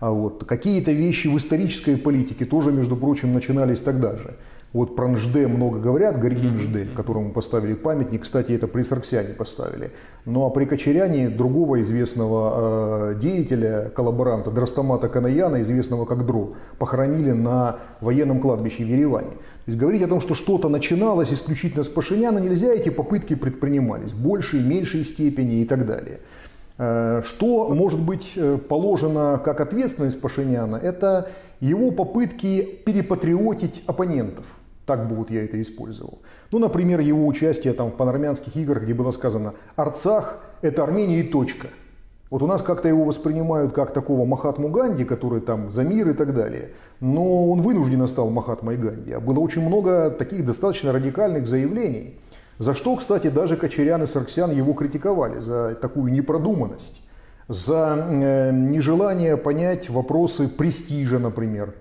А 0.00 0.10
вот. 0.10 0.44
Какие-то 0.44 0.92
вещи 0.92 1.28
в 1.28 1.36
исторической 1.36 1.96
политике 1.96 2.44
тоже, 2.44 2.72
между 2.72 2.96
прочим, 2.96 3.34
начинались 3.34 3.80
тогда 3.80 4.16
же. 4.16 4.34
Вот 4.74 4.96
про 4.96 5.08
Нжде 5.08 5.46
много 5.46 5.78
говорят, 5.78 6.20
Гордин 6.20 6.58
Нжде, 6.58 6.84
которому 6.94 7.32
поставили 7.32 7.72
памятник. 7.72 8.22
Кстати, 8.22 8.52
это 8.52 8.68
при 8.68 8.82
Сарксяне 8.82 9.30
поставили. 9.30 9.92
Ну 10.26 10.44
а 10.44 10.50
при 10.50 10.66
Кочеряне 10.66 11.30
другого 11.30 11.80
известного 11.80 13.12
э, 13.12 13.18
деятеля, 13.18 13.90
коллаборанта, 13.96 14.50
Драстамата 14.50 15.08
Канаяна, 15.08 15.62
известного 15.62 16.04
как 16.04 16.26
Дро, 16.26 16.52
похоронили 16.78 17.32
на 17.32 17.78
военном 18.02 18.40
кладбище 18.40 18.84
в 18.84 18.88
Ереване. 18.88 19.30
То 19.30 19.68
есть 19.68 19.78
говорить 19.78 20.02
о 20.02 20.06
том, 20.06 20.20
что 20.20 20.34
что-то 20.34 20.68
начиналось 20.68 21.32
исключительно 21.32 21.82
с 21.82 21.88
Пашиняна 21.88 22.38
нельзя, 22.38 22.70
эти 22.70 22.90
попытки 22.90 23.34
предпринимались 23.34 24.12
в 24.12 24.22
большей, 24.22 24.60
меньшей 24.60 25.02
степени 25.04 25.62
и 25.62 25.64
так 25.64 25.86
далее. 25.86 26.20
Э, 26.78 27.22
что 27.24 27.68
может 27.74 27.98
быть 27.98 28.32
э, 28.36 28.56
положено 28.56 29.40
как 29.44 29.60
ответственность 29.60 30.20
Пашиняна, 30.20 30.76
это 30.76 31.28
его 31.60 31.90
попытки 31.90 32.62
перепатриотить 32.62 33.82
оппонентов. 33.86 34.46
Так 34.86 35.08
бы 35.08 35.16
вот 35.16 35.30
я 35.30 35.44
это 35.44 35.60
использовал. 35.60 36.20
Ну, 36.52 36.60
например, 36.60 37.00
его 37.00 37.26
участие 37.26 37.72
там, 37.72 37.90
в 37.90 37.96
панармянских 37.96 38.56
играх, 38.56 38.84
где 38.84 38.94
было 38.94 39.10
сказано 39.10 39.54
«Арцах– 39.76 40.38
это 40.62 40.84
Армения 40.84 41.20
и 41.20 41.24
точка». 41.24 41.66
Вот 42.30 42.42
у 42.42 42.46
нас 42.46 42.62
как-то 42.62 42.88
его 42.88 43.04
воспринимают 43.04 43.72
как 43.72 43.92
такого 43.92 44.24
Махатму 44.24 44.68
Ганди, 44.68 45.04
который 45.04 45.40
там 45.40 45.70
за 45.70 45.82
мир 45.82 46.08
и 46.10 46.12
так 46.12 46.34
далее. 46.34 46.70
Но 47.00 47.50
он 47.50 47.62
вынужденно 47.62 48.06
стал 48.06 48.30
Махатмой 48.30 48.76
Ганди. 48.76 49.12
А 49.12 49.20
было 49.20 49.40
очень 49.40 49.62
много 49.62 50.10
таких 50.10 50.44
достаточно 50.46 50.92
радикальных 50.92 51.46
заявлений– 51.46 52.14
за 52.58 52.74
что, 52.74 52.96
кстати, 52.96 53.28
даже 53.28 53.56
Кочерян 53.56 54.02
и 54.02 54.06
Сарксян 54.06 54.50
его 54.50 54.72
критиковали, 54.72 55.40
за 55.40 55.76
такую 55.80 56.12
непродуманность, 56.12 57.08
за 57.46 57.96
э, 57.96 58.50
нежелание 58.52 59.36
понять 59.36 59.88
вопросы 59.88 60.48
престижа, 60.48 61.18
например. 61.20 61.74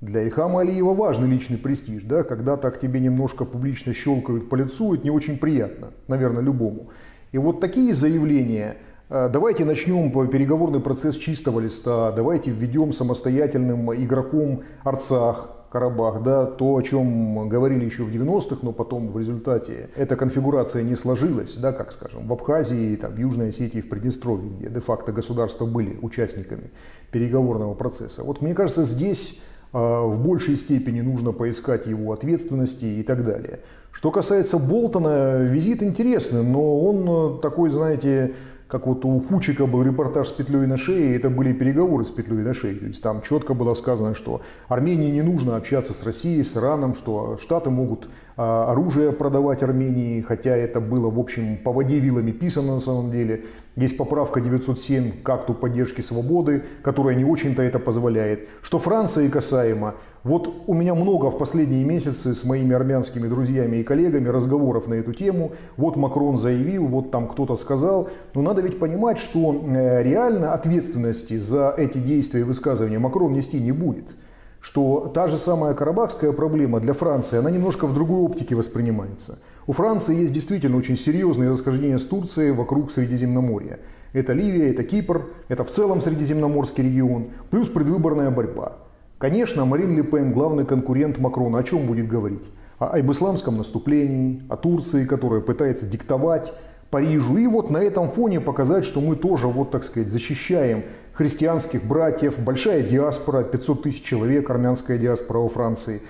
Для 0.00 0.22
Ильхама 0.22 0.60
Алиева 0.60 0.94
важный 0.94 1.28
личный 1.28 1.58
престиж, 1.58 2.02
да, 2.04 2.22
когда 2.22 2.56
так 2.56 2.80
тебе 2.80 3.00
немножко 3.00 3.44
публично 3.44 3.92
щелкают 3.94 4.48
по 4.48 4.54
лицу, 4.54 4.94
это 4.94 5.04
не 5.04 5.10
очень 5.10 5.38
приятно, 5.38 5.88
наверное, 6.06 6.42
любому. 6.42 6.88
И 7.32 7.38
вот 7.38 7.60
такие 7.60 7.92
заявления, 7.92 8.76
э, 9.10 9.28
давайте 9.28 9.64
начнем 9.64 10.10
переговорный 10.28 10.80
процесс 10.80 11.16
чистого 11.16 11.58
листа, 11.58 12.12
давайте 12.12 12.52
введем 12.52 12.92
самостоятельным 12.92 13.92
игроком 13.92 14.62
Арцах, 14.84 15.61
Карабах, 15.72 16.22
да, 16.22 16.44
то, 16.44 16.76
о 16.76 16.82
чем 16.82 17.48
говорили 17.48 17.86
еще 17.86 18.02
в 18.02 18.10
90-х, 18.10 18.58
но 18.60 18.72
потом 18.72 19.10
в 19.10 19.18
результате 19.18 19.88
эта 19.96 20.16
конфигурация 20.16 20.82
не 20.82 20.96
сложилась, 20.96 21.56
да, 21.56 21.72
как 21.72 21.92
скажем, 21.92 22.28
в 22.28 22.32
Абхазии, 22.32 22.94
там, 22.96 23.14
в 23.14 23.18
Южной 23.18 23.48
Осетии, 23.48 23.80
в 23.80 23.88
Приднестровье, 23.88 24.50
где 24.50 24.68
де-факто 24.68 25.12
государства 25.12 25.64
были 25.64 25.98
участниками 26.02 26.70
переговорного 27.10 27.72
процесса. 27.74 28.22
Вот 28.22 28.42
мне 28.42 28.54
кажется, 28.54 28.84
здесь 28.84 29.42
в 29.72 30.16
большей 30.22 30.56
степени 30.56 31.00
нужно 31.00 31.32
поискать 31.32 31.86
его 31.86 32.12
ответственности 32.12 32.84
и 32.84 33.02
так 33.02 33.24
далее. 33.24 33.60
Что 33.92 34.10
касается 34.10 34.58
Болтона, 34.58 35.38
визит 35.38 35.82
интересный, 35.82 36.42
но 36.42 36.80
он 36.80 37.40
такой, 37.40 37.70
знаете, 37.70 38.34
как 38.72 38.86
вот 38.86 39.04
у 39.04 39.20
Фучика 39.20 39.66
был 39.66 39.82
репортаж 39.82 40.28
с 40.28 40.32
петлей 40.32 40.66
на 40.66 40.78
шее, 40.78 41.14
это 41.14 41.28
были 41.28 41.52
переговоры 41.52 42.06
с 42.06 42.10
петлей 42.10 42.42
на 42.42 42.54
шее. 42.54 42.74
То 42.76 42.86
есть 42.86 43.02
там 43.02 43.20
четко 43.20 43.52
было 43.52 43.74
сказано, 43.74 44.14
что 44.14 44.40
Армении 44.66 45.10
не 45.10 45.20
нужно 45.20 45.56
общаться 45.56 45.92
с 45.92 46.02
Россией, 46.04 46.42
с 46.42 46.56
Ираном, 46.56 46.94
что 46.94 47.36
Штаты 47.38 47.68
могут 47.68 48.08
а, 48.34 48.72
оружие 48.72 49.12
продавать 49.12 49.62
Армении, 49.62 50.22
хотя 50.22 50.56
это 50.56 50.80
было, 50.80 51.10
в 51.10 51.18
общем, 51.18 51.58
по 51.58 51.70
воде 51.70 51.98
вилами 51.98 52.30
писано 52.30 52.72
на 52.76 52.80
самом 52.80 53.10
деле. 53.10 53.44
Есть 53.76 53.98
поправка 53.98 54.40
907 54.40 55.22
к 55.22 55.28
акту 55.28 55.52
поддержки 55.52 56.00
свободы, 56.00 56.62
которая 56.82 57.14
не 57.14 57.26
очень-то 57.26 57.60
это 57.60 57.78
позволяет. 57.78 58.48
Что 58.62 58.78
Франции 58.78 59.28
касаемо, 59.28 59.96
вот 60.24 60.54
у 60.68 60.74
меня 60.74 60.94
много 60.94 61.30
в 61.30 61.38
последние 61.38 61.84
месяцы 61.84 62.34
с 62.34 62.44
моими 62.44 62.74
армянскими 62.74 63.26
друзьями 63.26 63.78
и 63.78 63.82
коллегами 63.82 64.28
разговоров 64.28 64.86
на 64.86 64.94
эту 64.94 65.12
тему. 65.12 65.52
Вот 65.76 65.96
Макрон 65.96 66.36
заявил, 66.36 66.86
вот 66.86 67.10
там 67.10 67.26
кто-то 67.26 67.56
сказал. 67.56 68.08
Но 68.34 68.42
надо 68.42 68.62
ведь 68.62 68.78
понимать, 68.78 69.18
что 69.18 69.52
э, 69.54 70.02
реально 70.04 70.54
ответственности 70.54 71.38
за 71.38 71.74
эти 71.76 71.98
действия 71.98 72.40
и 72.40 72.44
высказывания 72.44 72.98
Макрон 72.98 73.32
нести 73.32 73.60
не 73.60 73.72
будет 73.72 74.14
что 74.62 75.10
та 75.12 75.26
же 75.26 75.38
самая 75.38 75.74
карабахская 75.74 76.30
проблема 76.30 76.78
для 76.78 76.92
Франции, 76.92 77.36
она 77.36 77.50
немножко 77.50 77.88
в 77.88 77.94
другой 77.94 78.20
оптике 78.20 78.54
воспринимается. 78.54 79.40
У 79.66 79.72
Франции 79.72 80.14
есть 80.14 80.32
действительно 80.32 80.76
очень 80.76 80.96
серьезные 80.96 81.50
расхождения 81.50 81.98
с 81.98 82.06
Турцией 82.06 82.52
вокруг 82.52 82.92
Средиземноморья. 82.92 83.80
Это 84.12 84.32
Ливия, 84.32 84.70
это 84.70 84.84
Кипр, 84.84 85.26
это 85.48 85.64
в 85.64 85.70
целом 85.70 86.00
Средиземноморский 86.00 86.84
регион, 86.84 87.30
плюс 87.50 87.68
предвыборная 87.68 88.30
борьба. 88.30 88.78
Конечно, 89.22 89.64
Марин 89.64 89.96
Ле 89.96 90.02
Пен, 90.02 90.32
главный 90.32 90.66
конкурент 90.66 91.18
Макрона, 91.18 91.58
о 91.58 91.62
чем 91.62 91.86
будет 91.86 92.08
говорить? 92.08 92.42
об 92.80 93.12
исламском 93.12 93.56
наступлении, 93.56 94.42
о 94.48 94.56
Турции, 94.56 95.04
которая 95.04 95.40
пытается 95.40 95.86
диктовать 95.86 96.52
Парижу. 96.90 97.36
И 97.36 97.46
вот 97.46 97.70
на 97.70 97.76
этом 97.76 98.10
фоне 98.10 98.40
показать, 98.40 98.84
что 98.84 99.00
мы 99.00 99.14
тоже, 99.14 99.46
вот 99.46 99.70
так 99.70 99.84
сказать, 99.84 100.08
защищаем 100.08 100.82
христианских 101.12 101.84
братьев, 101.84 102.40
большая 102.40 102.82
диаспора, 102.82 103.44
500 103.44 103.84
тысяч 103.84 104.02
человек, 104.02 104.50
армянская 104.50 104.98
диаспора 104.98 105.38
во 105.38 105.48
Франции. 105.48 106.00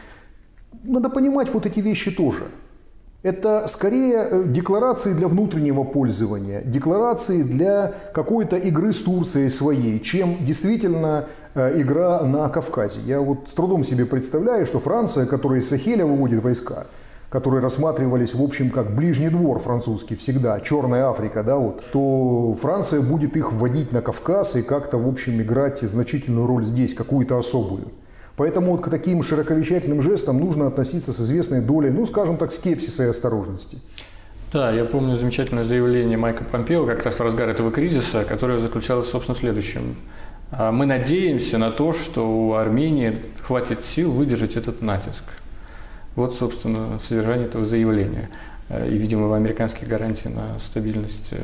Надо 0.83 1.11
понимать 1.11 1.53
вот 1.53 1.67
эти 1.67 1.81
вещи 1.81 2.11
тоже. 2.11 2.45
Это 3.23 3.67
скорее 3.69 4.27
э, 4.29 4.45
декларации 4.49 5.13
для 5.13 5.29
внутреннего 5.29 5.85
пользования, 5.85 6.61
декларации 6.63 7.45
для 7.45 7.95
какой-то 8.13 8.57
игры 8.57 8.93
с 8.93 8.99
Турцией 8.99 9.49
своей, 9.49 10.01
чем 10.01 10.45
действительно 10.45 11.27
э, 11.55 11.81
игра 11.81 12.25
на 12.25 12.49
Кавказе. 12.49 12.99
Я 13.07 13.21
вот 13.21 13.49
с 13.49 13.53
трудом 13.53 13.85
себе 13.85 14.07
представляю, 14.07 14.67
что 14.67 14.81
Франция, 14.81 15.27
которая 15.27 15.61
из 15.61 15.69
Сахеля 15.69 16.05
выводит 16.05 16.43
войска, 16.43 16.87
которые 17.31 17.63
рассматривались, 17.63 18.35
в 18.35 18.43
общем, 18.43 18.71
как 18.71 18.93
ближний 18.93 19.29
двор 19.29 19.61
французский 19.61 20.17
всегда, 20.17 20.61
Черная 20.61 21.09
Африка, 21.09 21.45
да, 21.45 21.59
вот, 21.59 21.85
то 21.93 22.57
Франция 22.61 23.03
будет 23.03 23.37
их 23.37 23.53
вводить 23.53 23.93
на 23.93 24.03
Кавказ 24.03 24.57
и 24.57 24.63
как-то, 24.63 24.99
в 24.99 25.07
общем, 25.07 25.41
играть 25.41 25.81
значительную 25.81 26.49
роль 26.49 26.65
здесь, 26.65 26.93
какую-то 26.93 27.39
особую. 27.39 27.85
Поэтому 28.37 28.73
вот 28.73 28.83
к 28.83 28.89
таким 28.89 29.23
широковещательным 29.23 30.01
жестам 30.01 30.39
нужно 30.39 30.67
относиться 30.67 31.13
с 31.13 31.21
известной 31.21 31.61
долей, 31.61 31.91
ну, 31.91 32.07
скажем 32.07 32.37
так, 32.37 32.53
скепсиса 32.53 33.05
и 33.05 33.07
осторожности. 33.07 33.79
Да, 34.53 34.71
я 34.71 34.85
помню 34.85 35.17
замечательное 35.17 35.65
заявление 35.65 36.19
Майка 36.19 36.45
Помпео 36.45 36.85
как 36.87 37.05
раз 37.05 37.17
в 37.17 37.23
разгар 37.23 37.49
этого 37.49 37.71
кризиса, 37.71 38.25
которое 38.25 38.59
заключалось, 38.59 39.09
собственно, 39.09 39.35
в 39.35 39.39
следующем. 39.39 39.97
«А 40.51 40.71
мы 40.71 40.85
надеемся 40.85 41.57
на 41.57 41.71
то, 41.71 41.95
что 41.95 42.31
у 42.31 42.53
Армении 42.53 43.19
хватит 43.41 43.83
сил 43.83 44.11
выдержать 44.11 44.57
этот 44.57 44.83
натиск. 44.83 45.25
Вот, 46.17 46.35
собственно, 46.35 46.99
содержание 46.99 47.47
этого 47.47 47.65
заявления 47.65 48.29
э, 48.69 48.89
и, 48.91 48.99
видимо, 48.99 49.35
американские 49.35 49.89
гарантии 49.89 50.29
на 50.29 50.59
стабильность 50.59 51.33
э, 51.33 51.39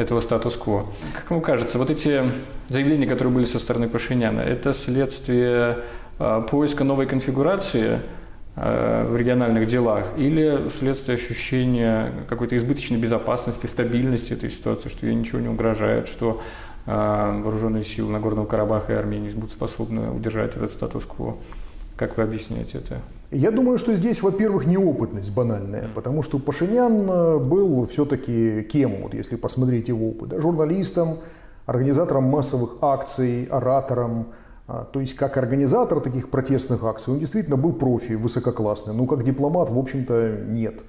этого 0.00 0.20
статус-кво. 0.20 0.86
Как 1.14 1.28
вам 1.30 1.40
кажется, 1.40 1.78
вот 1.78 1.90
эти 1.90 2.22
заявления, 2.68 3.08
которые 3.08 3.34
были 3.34 3.46
со 3.46 3.58
стороны 3.58 3.88
Пашиняна, 3.88 4.40
это 4.40 4.72
следствие 4.72 5.78
поиска 6.18 6.84
новой 6.84 7.06
конфигурации 7.06 8.00
в 8.54 9.16
региональных 9.16 9.66
делах 9.66 10.06
или 10.16 10.68
следствие 10.70 11.16
ощущения 11.16 12.10
какой-то 12.28 12.56
избыточной 12.56 12.98
безопасности, 12.98 13.66
стабильности 13.66 14.32
этой 14.32 14.48
ситуации, 14.48 14.88
что 14.88 15.06
ей 15.06 15.14
ничего 15.14 15.40
не 15.40 15.48
угрожает, 15.48 16.08
что 16.08 16.40
вооруженные 16.86 17.84
силы 17.84 18.10
Нагорного 18.10 18.46
Карабаха 18.46 18.94
и 18.94 18.96
Армении 18.96 19.28
будут 19.30 19.50
способны 19.50 20.10
удержать 20.10 20.56
этот 20.56 20.72
статус-кво? 20.72 21.36
Как 21.96 22.18
вы 22.18 22.22
объясняете 22.22 22.78
это? 22.78 23.00
Я 23.30 23.50
думаю, 23.50 23.78
что 23.78 23.94
здесь, 23.94 24.22
во-первых, 24.22 24.66
неопытность 24.66 25.34
банальная, 25.34 25.88
потому 25.94 26.22
что 26.22 26.38
Пашинян 26.38 27.10
э, 27.10 27.38
был 27.38 27.86
все-таки 27.86 28.62
кем, 28.70 29.02
вот 29.02 29.14
если 29.14 29.36
посмотреть 29.36 29.88
его 29.88 30.10
опыт, 30.10 30.28
да, 30.28 30.40
журналистом, 30.40 31.16
организатором 31.64 32.24
массовых 32.24 32.76
акций, 32.82 33.46
оратором, 33.46 34.28
то 34.66 35.00
есть 35.00 35.14
как 35.14 35.36
организатор 35.36 36.00
таких 36.00 36.28
протестных 36.28 36.82
акций 36.82 37.12
он 37.12 37.20
действительно 37.20 37.56
был 37.56 37.72
профи, 37.72 38.14
высококлассный, 38.14 38.94
но 38.94 39.06
как 39.06 39.24
дипломат, 39.24 39.70
в 39.70 39.78
общем-то, 39.78 40.44
нет. 40.48 40.82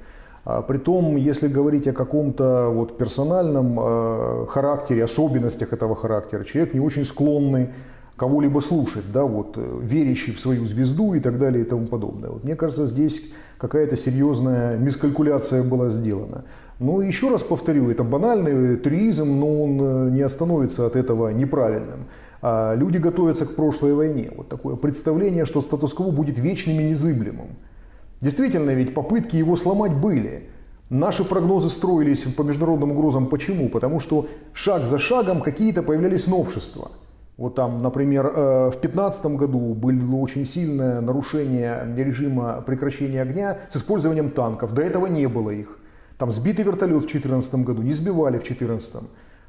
А, 0.50 0.62
притом, 0.62 1.18
если 1.18 1.50
говорить 1.50 1.88
о 1.88 1.94
каком-то 1.94 2.70
вот 2.74 2.98
персональном 2.98 3.78
э, 3.80 4.46
характере, 4.48 5.04
особенностях 5.04 5.74
этого 5.74 5.94
характера, 5.94 6.46
человек 6.46 6.74
не 6.74 6.80
очень 6.80 7.04
склонный 7.04 7.68
кого-либо 8.16 8.62
слушать, 8.62 9.12
да, 9.13 9.26
вот, 9.26 9.58
э, 9.58 9.80
верящий 9.84 10.34
в 10.34 10.40
свою 10.40 10.66
звезду 10.66 11.16
и 11.16 11.20
так 11.20 11.38
далее 11.38 11.66
и 11.66 11.68
тому 11.68 11.88
подобное. 11.88 12.30
Вот, 12.30 12.46
мне 12.46 12.56
кажется, 12.56 12.86
здесь 12.86 13.34
какая-то 13.58 13.98
серьезная 13.98 14.78
мискалькуляция 14.78 15.63
была 15.63 15.90
сделана. 15.90 16.46
Но 16.80 17.02
еще 17.02 17.30
раз 17.30 17.44
повторю, 17.44 17.90
это 17.90 18.06
банальный 18.06 18.78
тризм, 18.78 19.40
но 19.40 19.63
он 19.63 19.80
э, 19.82 20.10
не 20.12 20.22
остановится 20.22 20.86
от 20.86 20.96
этого 20.96 21.28
неправильным. 21.28 22.06
А 22.41 22.76
люди 22.76 22.97
готовятся 22.97 23.45
к 23.45 23.56
прошлой 23.56 23.93
войне. 23.93 24.32
Вот 24.36 24.50
такое 24.50 24.76
представление, 24.76 25.45
что 25.45 25.62
статус-кво 25.62 26.12
будет 26.12 26.38
вечным 26.38 26.80
и 26.80 26.84
незыблемым. 26.84 27.47
Действительно, 28.21 28.71
ведь 28.71 28.93
попытки 28.93 29.36
его 29.36 29.56
сломать 29.56 29.93
были. 29.93 30.50
Наши 30.89 31.23
прогнозы 31.23 31.69
строились 31.69 32.23
по 32.23 32.43
международным 32.43 32.91
угрозам. 32.91 33.28
Почему? 33.28 33.69
Потому 33.69 34.00
что 34.00 34.28
шаг 34.54 34.86
за 34.86 34.97
шагом 34.97 35.41
какие-то 35.41 35.84
появлялись 35.84 36.28
новшества– 36.28 36.91
вот 37.38 37.54
там, 37.54 37.78
например, 37.78 38.26
э, 38.26 38.67
в 38.69 38.82
2015 38.82 39.38
году 39.38 39.76
было 39.76 40.15
очень 40.15 40.43
сильное 40.43 41.02
нарушение 41.02 41.88
режима 41.95 42.63
прекращения 42.65 43.21
огня 43.21 43.60
с 43.69 43.78
использованием 43.78 44.32
танков. 44.32 44.73
До 44.73 44.82
этого 44.82 45.06
не 45.06 45.28
было 45.28 45.52
их. 45.52 45.78
Там 46.17 46.32
сбитый 46.32 46.65
вертолет 46.65 46.97
в 46.97 47.08
2014 47.08 47.63
году, 47.63 47.84
не 47.84 47.93
сбивали 47.93 48.39
в 48.39 48.43
2014. 48.43 49.04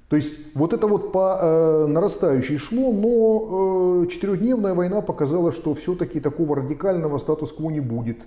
То 0.08 0.16
есть 0.16 0.32
вот 0.54 0.72
это 0.72 0.86
вот 0.86 1.12
по 1.12 1.38
э, 1.40 1.86
нарастающей 1.86 2.56
шло, 2.56 2.92
но 2.92 4.04
э, 4.04 4.06
четырехдневная 4.08 4.74
война 4.74 5.02
показала, 5.02 5.52
что 5.52 5.74
все-таки 5.74 6.18
такого 6.18 6.56
радикального 6.56 7.18
статус-кво 7.18 7.70
не 7.70 7.80
будет. 7.80 8.18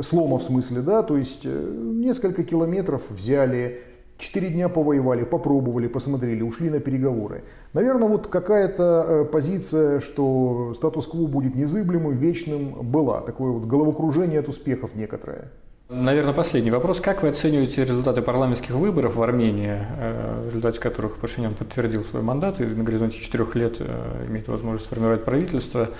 Слома 0.00 0.38
в 0.38 0.42
смысле, 0.42 0.82
да, 0.82 1.02
то 1.02 1.16
есть 1.16 1.42
э, 1.44 1.74
несколько 1.94 2.44
километров 2.44 3.02
взяли, 3.08 3.82
Четыре 4.22 4.50
дня 4.50 4.68
повоевали, 4.68 5.24
попробовали, 5.24 5.88
посмотрели, 5.88 6.42
ушли 6.42 6.70
на 6.70 6.78
переговоры. 6.78 7.42
Наверное, 7.72 8.08
вот 8.08 8.28
какая-то 8.28 9.04
э, 9.08 9.24
позиция, 9.24 9.98
что 9.98 10.74
статус-кво 10.76 11.26
будет 11.26 11.56
незыблемым, 11.56 12.16
вечным, 12.16 12.88
была. 12.88 13.20
Такое 13.22 13.50
вот 13.50 13.66
головокружение 13.66 14.38
от 14.38 14.46
успехов 14.46 14.94
некоторое. 14.94 15.50
Наверное, 15.94 16.32
последний 16.32 16.70
вопрос. 16.70 17.02
Как 17.02 17.22
вы 17.22 17.28
оцениваете 17.28 17.84
результаты 17.84 18.22
парламентских 18.22 18.70
выборов 18.70 19.16
в 19.16 19.22
Армении, 19.22 19.76
э, 19.78 20.40
в 20.44 20.46
результате 20.46 20.80
которых 20.80 21.18
Пашинян 21.18 21.54
подтвердил 21.54 22.02
свой 22.02 22.22
мандат 22.22 22.60
и 22.60 22.64
на 22.64 22.82
горизонте 22.82 23.18
четырех 23.18 23.54
лет 23.54 23.76
э, 23.80 24.26
имеет 24.26 24.48
возможность 24.48 24.86
сформировать 24.86 25.24
правительство? 25.24 25.90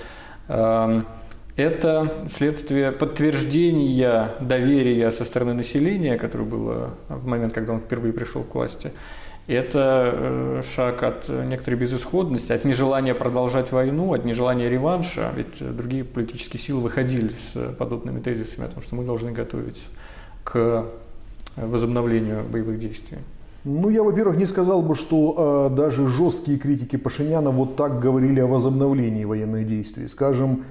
Это 1.56 2.26
следствие 2.30 2.92
подтверждения 2.92 4.30
доверия 4.40 5.10
со 5.10 5.24
стороны 5.24 5.52
населения, 5.52 6.16
которое 6.16 6.44
было 6.44 6.90
в 7.08 7.26
момент, 7.26 7.52
когда 7.52 7.74
он 7.74 7.80
впервые 7.80 8.14
пришел 8.14 8.42
к 8.42 8.54
власти. 8.54 8.92
Это 9.48 10.10
э, 10.14 10.62
шаг 10.74 11.02
от 11.02 11.28
некоторой 11.28 11.78
безысходности, 11.78 12.52
от 12.52 12.64
нежелания 12.64 13.12
продолжать 13.12 13.70
войну, 13.70 14.14
от 14.14 14.24
нежелания 14.24 14.70
реванша. 14.70 15.30
Ведь 15.36 15.76
другие 15.76 16.04
политические 16.04 16.60
силы 16.60 16.80
выходили 16.80 17.28
с 17.28 17.74
подобными 17.76 18.20
тезисами 18.20 18.68
о 18.68 18.70
том, 18.70 18.82
что 18.82 18.94
мы 18.94 19.04
должны 19.04 19.32
готовить 19.32 19.82
к 20.44 20.86
возобновлению 21.56 22.44
боевых 22.44 22.78
действий. 22.78 23.18
Ну, 23.64 23.90
я, 23.90 24.02
во-первых, 24.02 24.36
не 24.38 24.46
сказал 24.46 24.80
бы, 24.80 24.94
что 24.94 25.68
э, 25.70 25.76
даже 25.76 26.08
жесткие 26.08 26.58
критики 26.58 26.96
Пашиняна 26.96 27.50
вот 27.50 27.76
так 27.76 28.00
говорили 28.00 28.40
о 28.40 28.46
возобновлении 28.46 29.24
военных 29.24 29.66
действий. 29.66 30.08
Скажем, 30.08 30.64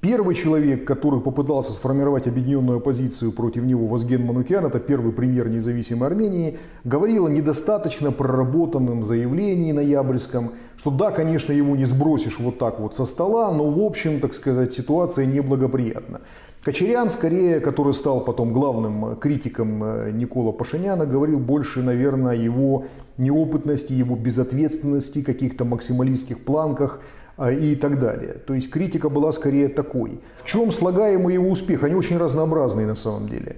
Первый 0.00 0.36
человек, 0.36 0.84
который 0.86 1.20
попытался 1.20 1.72
сформировать 1.72 2.28
объединенную 2.28 2.78
оппозицию 2.78 3.32
против 3.32 3.64
него, 3.64 3.88
Возген 3.88 4.24
Манукян, 4.24 4.64
это 4.64 4.78
первый 4.78 5.12
премьер 5.12 5.48
независимой 5.48 6.06
Армении, 6.06 6.56
говорил 6.84 7.26
о 7.26 7.30
недостаточно 7.30 8.12
проработанном 8.12 9.04
заявлении 9.04 9.72
ноябрьском, 9.72 10.52
что 10.76 10.92
да, 10.92 11.10
конечно, 11.10 11.52
его 11.52 11.74
не 11.74 11.84
сбросишь 11.84 12.38
вот 12.38 12.58
так 12.58 12.78
вот 12.78 12.94
со 12.94 13.06
стола, 13.06 13.50
но 13.50 13.68
в 13.68 13.80
общем, 13.80 14.20
так 14.20 14.34
сказать, 14.34 14.72
ситуация 14.72 15.26
неблагоприятна. 15.26 16.20
Кочерян, 16.62 17.10
скорее, 17.10 17.58
который 17.58 17.92
стал 17.92 18.20
потом 18.20 18.52
главным 18.52 19.16
критиком 19.16 19.82
э, 19.82 20.10
Никола 20.12 20.52
Пашиняна, 20.52 21.06
говорил 21.06 21.40
больше, 21.40 21.82
наверное, 21.82 22.32
о 22.32 22.36
его 22.36 22.84
неопытности, 23.16 23.94
его 23.94 24.14
безответственности, 24.14 25.22
каких-то 25.22 25.64
максималистских 25.64 26.44
планках– 26.44 27.00
и 27.46 27.76
так 27.76 28.00
далее. 28.00 28.34
То 28.46 28.54
есть 28.54 28.70
критика 28.70 29.08
была 29.08 29.32
скорее 29.32 29.68
такой. 29.68 30.20
В 30.36 30.44
чем 30.44 30.72
слагаемый 30.72 31.34
его 31.34 31.50
успех? 31.50 31.84
Они 31.84 31.94
очень 31.94 32.18
разнообразные 32.18 32.86
на 32.86 32.96
самом 32.96 33.28
деле. 33.28 33.56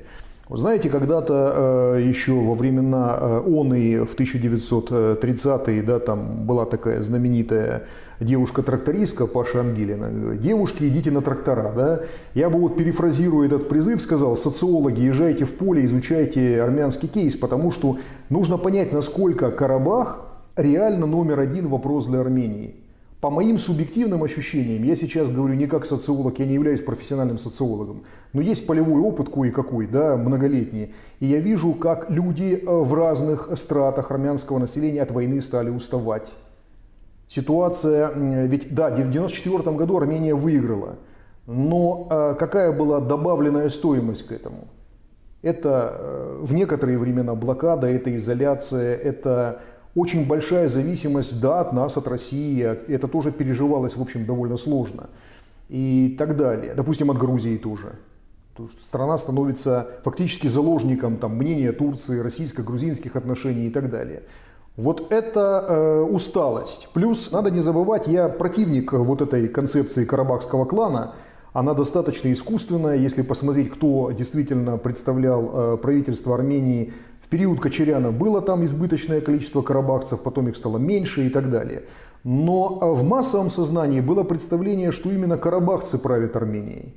Вы 0.50 0.58
знаете, 0.58 0.90
когда-то 0.90 1.94
э, 1.96 2.02
еще 2.08 2.32
во 2.32 2.54
времена 2.54 3.16
э, 3.20 3.42
ОНы 3.46 4.04
в 4.04 4.16
1930-е, 4.16 5.82
да, 5.82 6.00
там 6.00 6.44
была 6.44 6.66
такая 6.66 7.00
знаменитая 7.02 7.84
девушка-трактористка 8.18 9.28
Паша 9.28 9.60
Ангелина. 9.60 10.36
Девушки, 10.36 10.88
идите 10.88 11.12
на 11.12 11.22
трактора. 11.22 11.72
Да? 11.76 12.00
Я 12.34 12.50
бы 12.50 12.58
вот 12.58 12.76
перефразируя 12.76 13.46
этот 13.46 13.68
призыв 13.68 14.02
сказал, 14.02 14.34
социологи, 14.34 15.02
езжайте 15.02 15.44
в 15.44 15.54
поле, 15.54 15.84
изучайте 15.84 16.60
армянский 16.60 17.06
кейс, 17.06 17.36
потому 17.36 17.70
что 17.70 17.98
нужно 18.28 18.58
понять, 18.58 18.92
насколько 18.92 19.52
Карабах 19.52 20.26
реально 20.56 21.06
номер 21.06 21.38
один 21.38 21.68
вопрос 21.68 22.06
для 22.06 22.20
Армении. 22.20 22.74
По 23.20 23.28
моим 23.28 23.58
субъективным 23.58 24.22
ощущениям, 24.22 24.82
я 24.82 24.96
сейчас 24.96 25.28
говорю 25.28 25.52
не 25.54 25.66
как 25.66 25.84
социолог, 25.84 26.38
я 26.38 26.46
не 26.46 26.54
являюсь 26.54 26.80
профессиональным 26.80 27.38
социологом, 27.38 28.04
но 28.32 28.40
есть 28.40 28.66
полевой 28.66 29.02
опыт 29.02 29.28
кое-какой, 29.28 29.86
да, 29.86 30.16
многолетний. 30.16 30.94
И 31.20 31.26
я 31.26 31.38
вижу, 31.38 31.74
как 31.74 32.08
люди 32.08 32.62
э, 32.62 32.66
в 32.66 32.94
разных 32.94 33.50
стратах 33.56 34.10
армянского 34.10 34.58
населения 34.58 35.02
от 35.02 35.10
войны 35.10 35.42
стали 35.42 35.68
уставать. 35.68 36.32
Ситуация, 37.28 38.10
ведь 38.14 38.74
да, 38.74 38.88
в 38.88 38.94
1994 38.94 39.76
году 39.76 39.98
Армения 39.98 40.34
выиграла, 40.34 40.96
но 41.46 42.08
э, 42.10 42.36
какая 42.38 42.72
была 42.72 43.00
добавленная 43.00 43.68
стоимость 43.68 44.26
к 44.26 44.32
этому? 44.32 44.66
Это 45.42 45.96
э, 45.98 46.38
в 46.40 46.54
некоторые 46.54 46.96
времена 46.96 47.34
блокада, 47.34 47.86
это 47.86 48.16
изоляция, 48.16 48.96
это 48.96 49.60
очень 49.94 50.26
большая 50.26 50.68
зависимость, 50.68 51.40
да, 51.40 51.60
от 51.60 51.72
нас, 51.72 51.96
от 51.96 52.06
России. 52.06 52.62
Это 52.62 53.08
тоже 53.08 53.32
переживалось, 53.32 53.96
в 53.96 54.02
общем, 54.02 54.24
довольно 54.24 54.56
сложно. 54.56 55.08
И 55.68 56.14
так 56.18 56.36
далее. 56.36 56.74
Допустим, 56.74 57.10
от 57.10 57.18
Грузии 57.18 57.56
тоже. 57.56 57.92
Страна 58.84 59.16
становится 59.18 59.86
фактически 60.04 60.46
заложником 60.46 61.16
там, 61.16 61.36
мнения 61.36 61.72
Турции, 61.72 62.18
российско-грузинских 62.20 63.16
отношений 63.16 63.68
и 63.68 63.70
так 63.70 63.90
далее. 63.90 64.22
Вот 64.76 65.12
это 65.12 65.64
э, 65.68 66.00
усталость. 66.02 66.88
Плюс, 66.92 67.32
надо 67.32 67.50
не 67.50 67.60
забывать, 67.60 68.06
я 68.06 68.28
противник 68.28 68.92
вот 68.92 69.20
этой 69.20 69.48
концепции 69.48 70.04
карабахского 70.04 70.64
клана. 70.64 71.14
Она 71.52 71.74
достаточно 71.74 72.32
искусственная. 72.32 72.96
Если 72.96 73.22
посмотреть, 73.22 73.70
кто 73.70 74.10
действительно 74.12 74.78
представлял 74.78 75.50
э, 75.52 75.76
правительство 75.76 76.34
Армении 76.34 76.92
период 77.30 77.60
Кочеряна 77.60 78.10
было 78.10 78.42
там 78.42 78.64
избыточное 78.64 79.20
количество 79.20 79.62
карабахцев, 79.62 80.20
потом 80.20 80.48
их 80.48 80.56
стало 80.56 80.78
меньше 80.78 81.26
и 81.26 81.30
так 81.30 81.50
далее. 81.50 81.84
Но 82.24 82.78
а, 82.80 82.86
в 82.92 83.04
массовом 83.04 83.48
сознании 83.48 84.00
было 84.00 84.24
представление, 84.24 84.92
что 84.92 85.10
именно 85.10 85.38
карабахцы 85.38 85.96
правят 85.96 86.36
Арменией. 86.36 86.94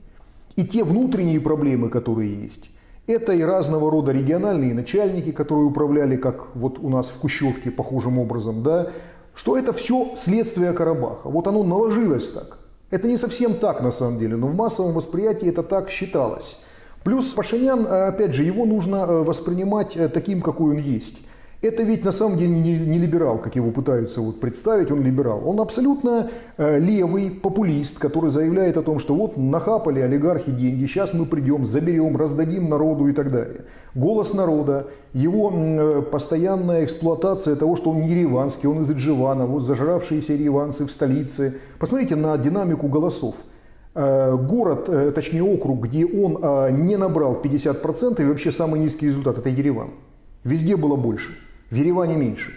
И 0.55 0.65
те 0.65 0.83
внутренние 0.83 1.39
проблемы, 1.39 1.89
которые 1.89 2.43
есть, 2.43 2.69
это 3.07 3.33
и 3.33 3.41
разного 3.41 3.89
рода 3.89 4.11
региональные 4.11 4.73
начальники, 4.73 5.31
которые 5.31 5.65
управляли, 5.65 6.17
как 6.17 6.55
вот 6.55 6.79
у 6.79 6.89
нас 6.89 7.09
в 7.09 7.19
Кущевке 7.19 7.71
похожим 7.71 8.19
образом, 8.19 8.63
да, 8.63 8.89
что 9.33 9.57
это 9.57 9.73
все 9.73 10.13
следствие 10.15 10.73
Карабаха. 10.73 11.29
Вот 11.29 11.47
оно 11.47 11.63
наложилось 11.63 12.29
так. 12.29 12.59
Это 12.91 13.07
не 13.07 13.17
совсем 13.17 13.55
так 13.55 13.81
на 13.81 13.91
самом 13.91 14.19
деле, 14.19 14.35
но 14.35 14.47
в 14.47 14.55
массовом 14.55 14.93
восприятии 14.93 15.49
это 15.49 15.63
так 15.63 15.89
считалось. 15.89 16.61
Плюс 17.03 17.33
Пашинян, 17.33 17.85
э, 17.85 18.07
опять 18.07 18.33
же, 18.33 18.43
его 18.43 18.65
нужно 18.65 19.05
э, 19.07 19.23
воспринимать 19.23 19.97
э, 19.97 20.07
таким, 20.07 20.41
какой 20.41 20.71
он 20.71 20.81
есть. 20.81 21.19
Это 21.61 21.83
ведь 21.83 22.03
на 22.03 22.11
самом 22.11 22.37
деле 22.37 22.51
не, 22.51 22.97
либерал, 22.97 23.37
как 23.37 23.55
его 23.55 23.71
пытаются 23.71 24.19
вот 24.19 24.41
представить, 24.41 24.91
он 24.91 25.01
либерал. 25.01 25.47
Он 25.47 25.61
абсолютно 25.61 26.29
левый 26.57 27.31
популист, 27.31 27.99
который 27.99 28.29
заявляет 28.29 28.75
о 28.75 28.81
том, 28.81 28.99
что 28.99 29.15
вот 29.15 29.37
нахапали 29.37 30.01
олигархи 30.01 30.51
деньги, 30.51 30.85
сейчас 30.87 31.13
мы 31.13 31.25
придем, 31.25 31.65
заберем, 31.65 32.17
раздадим 32.17 32.69
народу 32.69 33.07
и 33.07 33.13
так 33.13 33.31
далее. 33.31 33.61
Голос 33.95 34.33
народа, 34.33 34.87
его 35.13 36.01
постоянная 36.11 36.83
эксплуатация 36.83 37.55
того, 37.55 37.77
что 37.77 37.91
он 37.91 38.01
не 38.01 38.09
ереванский, 38.09 38.67
он 38.67 38.81
из 38.81 38.91
Идживана, 38.91 39.45
вот 39.45 39.61
зажравшиеся 39.61 40.33
ереванцы 40.33 40.85
в 40.85 40.91
столице. 40.91 41.61
Посмотрите 41.79 42.17
на 42.17 42.37
динамику 42.37 42.89
голосов. 42.89 43.35
Э, 43.95 44.35
город, 44.35 44.89
э, 44.89 45.11
точнее 45.11 45.43
округ, 45.43 45.83
где 45.83 46.03
он 46.03 46.39
э, 46.41 46.71
не 46.71 46.97
набрал 46.97 47.39
50% 47.43 48.21
и 48.21 48.25
вообще 48.25 48.51
самый 48.51 48.79
низкий 48.79 49.05
результат, 49.05 49.37
это 49.37 49.49
Ереван. 49.49 49.91
Везде 50.43 50.75
было 50.75 50.95
больше, 50.95 51.37
в 51.69 51.75
Ереване 51.75 52.15
меньше. 52.15 52.53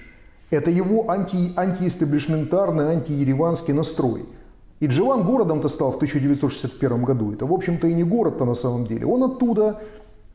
Это 0.50 0.70
его 0.70 1.10
анти, 1.10 1.52
антиэстаблишментарный, 1.54 2.92
антиереванский 2.92 3.74
настрой. 3.74 4.24
И 4.80 4.86
Дживан 4.86 5.24
городом-то 5.24 5.68
стал 5.68 5.92
в 5.92 5.96
1961 5.96 7.04
году. 7.04 7.32
Это, 7.32 7.44
в 7.44 7.52
общем-то, 7.52 7.86
и 7.86 7.94
не 7.94 8.04
город-то 8.04 8.46
на 8.46 8.54
самом 8.54 8.86
деле. 8.86 9.04
Он 9.04 9.22
оттуда, 9.24 9.82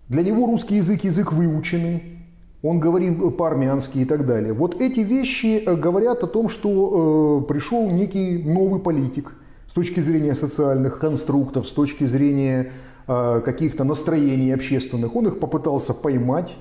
для 0.08 0.22
него 0.22 0.46
русский 0.46 0.76
язык 0.76 1.04
язык 1.04 1.32
выученный, 1.32 2.20
он 2.62 2.80
говорил 2.80 3.32
по-армянски 3.32 4.00
и 4.00 4.06
так 4.06 4.28
далее. 4.28 4.54
Вот 4.54 4.80
эти 4.80 5.00
вещи 5.00 5.64
говорят 5.66 6.24
о 6.24 6.28
том, 6.28 6.48
что 6.48 7.42
э, 7.42 7.48
пришел 7.48 7.90
некий 7.90 8.38
новый 8.38 8.80
политик– 8.80 9.34
с 9.71 9.73
точки 9.73 10.01
зрения 10.01 10.36
социальных 10.36 10.99
конструктов, 10.99 11.65
с 11.65 11.71
точки 11.71 12.03
зрения 12.03 12.73
э, 13.07 13.41
каких-то 13.45 13.86
настроений 13.86 14.51
общественных. 14.51 15.15
Он 15.15 15.27
их 15.27 15.39
попытался 15.39 15.93
поймать. 15.93 16.57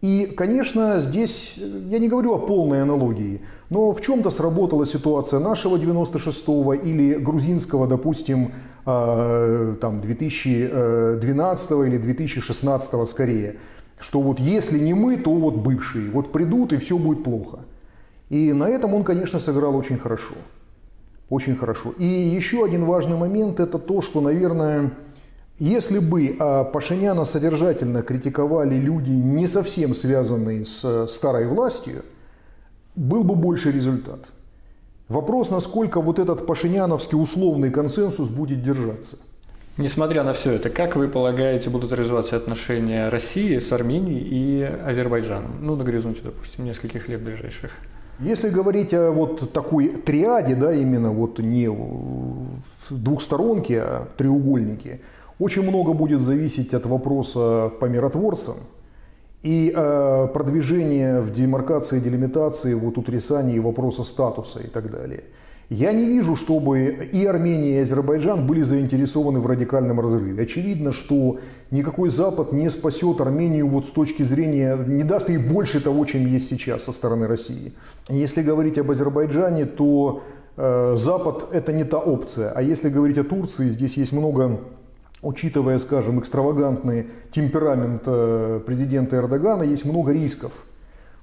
И, 0.00 0.26
конечно, 0.36 0.98
здесь 0.98 1.54
я 1.56 2.00
не 2.00 2.08
говорю 2.08 2.34
о 2.34 2.38
полной 2.40 2.82
аналогии, 2.82 3.42
но 3.70 3.92
в 3.92 4.00
чем-то 4.00 4.30
сработала 4.30 4.86
ситуация 4.86 5.38
нашего 5.38 5.76
96-го 5.76 6.74
или 6.74 7.14
грузинского, 7.14 7.86
допустим, 7.86 8.50
э, 8.84 9.76
там 9.80 10.00
2012 10.00 11.70
или 11.86 11.96
2016 11.96 13.08
скорее. 13.08 13.54
Что 14.00 14.20
вот 14.20 14.40
если 14.40 14.80
не 14.80 14.94
мы, 14.94 15.16
то 15.16 15.32
вот 15.32 15.54
бывшие. 15.58 16.10
Вот 16.10 16.32
придут 16.32 16.72
и 16.72 16.78
все 16.78 16.98
будет 16.98 17.22
плохо. 17.22 17.60
И 18.30 18.52
на 18.52 18.68
этом 18.68 18.94
он, 18.94 19.04
конечно, 19.04 19.38
сыграл 19.38 19.76
очень 19.76 19.96
хорошо. 19.96 20.34
Очень 21.30 21.56
хорошо. 21.56 21.90
И 21.98 22.04
еще 22.04 22.64
один 22.64 22.84
важный 22.84 23.16
момент– 23.16 23.60
это 23.60 23.78
то, 23.78 24.00
что, 24.00 24.20
наверное, 24.20 24.92
если 25.58 25.98
бы 25.98 26.36
а, 26.38 26.64
Пашиняна 26.64 27.24
содержательно 27.24 28.02
критиковали 28.02 28.76
люди, 28.76 29.10
не 29.10 29.46
совсем 29.46 29.94
связанные 29.94 30.64
с 30.64 31.06
старой 31.08 31.46
властью, 31.46 32.02
был 32.94 33.24
бы 33.24 33.34
больше 33.34 33.70
результат. 33.70 34.20
Вопрос, 35.08 35.50
насколько 35.50 36.00
вот 36.00 36.18
этот 36.18 36.46
пашиняновский 36.46 37.18
условный 37.18 37.70
консенсус 37.70 38.28
будет 38.28 38.62
держаться. 38.62 39.16
Несмотря 39.78 40.22
на 40.22 40.32
все 40.32 40.52
это, 40.52 40.70
как 40.70 40.96
вы 40.96 41.08
полагаете, 41.08 41.70
будут 41.70 41.92
развиваться 41.92 42.36
отношения 42.36 43.08
России 43.08 43.58
с 43.58 43.72
Арменией 43.72 44.20
и 44.20 44.62
Азербайджаном? 44.62 45.58
Ну, 45.60 45.76
на 45.76 45.84
горизонте, 45.84 46.20
допустим, 46.24 46.64
нескольких 46.64 47.08
лет 47.08 47.22
ближайших. 47.22 47.70
Если 48.20 48.48
говорить 48.48 48.92
о 48.94 49.12
вот 49.12 49.52
такой 49.52 49.88
триаде, 49.88 50.54
да, 50.56 50.72
именно 50.72 51.12
вот 51.12 51.38
не 51.38 51.68
двухсторонке, 52.90 53.80
а 53.80 54.08
треугольнике, 54.16 55.00
очень 55.38 55.62
много 55.62 55.92
будет 55.92 56.20
зависеть 56.20 56.74
от 56.74 56.86
вопроса 56.86 57.70
по 57.80 57.84
миротворцам 57.84 58.56
и 59.44 59.72
э, 59.74 60.28
продвижения 60.34 61.20
в 61.20 61.32
демаркации, 61.32 62.00
делимитации, 62.00 62.74
вот 62.74 62.98
утрясании 62.98 63.60
вопроса 63.60 64.02
статуса 64.02 64.60
и 64.60 64.66
так 64.66 64.90
далее– 64.90 65.24
я 65.70 65.92
не 65.92 66.06
вижу, 66.06 66.34
чтобы 66.34 67.08
и 67.12 67.26
Армения, 67.26 67.76
и 67.76 67.82
Азербайджан 67.82 68.46
были 68.46 68.62
заинтересованы 68.62 69.40
в 69.40 69.46
радикальном 69.46 70.00
разрыве. 70.00 70.42
Очевидно, 70.42 70.92
что 70.92 71.40
никакой 71.70 72.08
Запад 72.08 72.52
не 72.52 72.70
спасет 72.70 73.20
Армению 73.20 73.68
вот 73.68 73.84
с 73.84 73.90
точки 73.90 74.22
зрения, 74.22 74.78
не 74.86 75.04
даст 75.04 75.28
ей 75.28 75.36
больше 75.36 75.80
того, 75.80 76.06
чем 76.06 76.26
есть 76.26 76.48
сейчас 76.48 76.84
со 76.84 76.92
стороны 76.92 77.26
России. 77.26 77.74
Если 78.08 78.42
говорить 78.42 78.78
об 78.78 78.90
Азербайджане, 78.90 79.66
то 79.66 80.22
э, 80.56 80.94
Запад 80.96 81.48
это 81.52 81.74
не 81.74 81.84
та 81.84 81.98
опция. 81.98 82.50
А 82.52 82.62
если 82.62 82.88
говорить 82.88 83.18
о 83.18 83.24
Турции, 83.24 83.68
здесь 83.68 83.98
есть 83.98 84.12
много 84.12 84.60
учитывая, 85.20 85.80
скажем, 85.80 86.20
экстравагантный 86.20 87.08
темперамент 87.30 88.04
э, 88.06 88.60
президента 88.64 89.16
Эрдогана, 89.16 89.64
есть 89.64 89.84
много 89.84 90.12
рисков– 90.12 90.52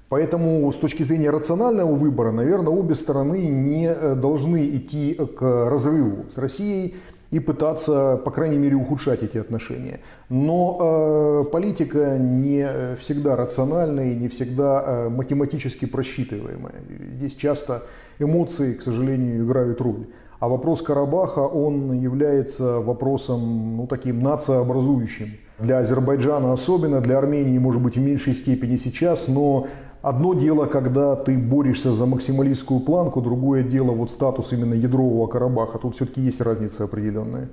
Поэтому 0.08 0.70
с 0.72 0.76
точки 0.76 1.02
зрения 1.02 1.30
рационального 1.30 1.94
выбора, 1.94 2.30
наверное, 2.30 2.72
обе 2.72 2.94
стороны 2.94 3.46
не 3.48 3.86
э, 3.86 4.14
должны 4.14 4.76
идти 4.76 5.14
к 5.14 5.42
разрыву 5.68 6.26
с 6.30 6.38
Россией. 6.38 6.94
И 7.32 7.40
пытаться, 7.40 8.20
по 8.24 8.30
крайней 8.30 8.56
мере, 8.56 8.76
ухудшать 8.76 9.24
эти 9.24 9.36
отношения. 9.36 9.98
Но 10.28 11.42
э, 11.44 11.50
политика 11.50 12.18
не 12.18 12.94
всегда 13.00 13.34
рациональная 13.34 14.12
и 14.12 14.14
не 14.14 14.28
всегда 14.28 14.84
э, 14.86 15.08
математически 15.08 15.86
просчитываемая. 15.86 16.74
Здесь 17.14 17.34
часто 17.34 17.82
эмоции, 18.20 18.74
к 18.74 18.82
сожалению, 18.82 19.44
играют 19.44 19.80
роль. 19.80 20.06
А 20.38 20.48
вопрос 20.48 20.82
Карабаха, 20.82 21.40
он 21.40 21.92
является 21.92 22.78
вопросом 22.80 23.76
ну, 23.76 23.86
таким 23.88 24.20
нациообразующим. 24.20 25.32
Для 25.58 25.78
Азербайджана 25.78 26.52
особенно, 26.52 27.00
для 27.00 27.18
Армении, 27.18 27.58
может 27.58 27.80
быть, 27.80 27.96
в 27.96 28.00
меньшей 28.00 28.34
степени 28.34 28.76
сейчас, 28.76 29.28
но 29.28 29.66
Одно 30.02 30.34
дело, 30.34 30.66
когда 30.66 31.16
ты 31.16 31.36
борешься 31.36 31.92
за 31.92 32.06
максималистскую 32.06 32.80
планку, 32.80 33.20
другое 33.20 33.62
дело 33.62 33.92
вот 33.92 34.10
статус 34.10 34.52
именно 34.52 34.74
ядрового 34.74 35.26
Карабаха. 35.26 35.78
Тут 35.78 35.96
все-таки 35.96 36.20
есть 36.20 36.40
разница 36.40 36.84
определенная. 36.84 37.48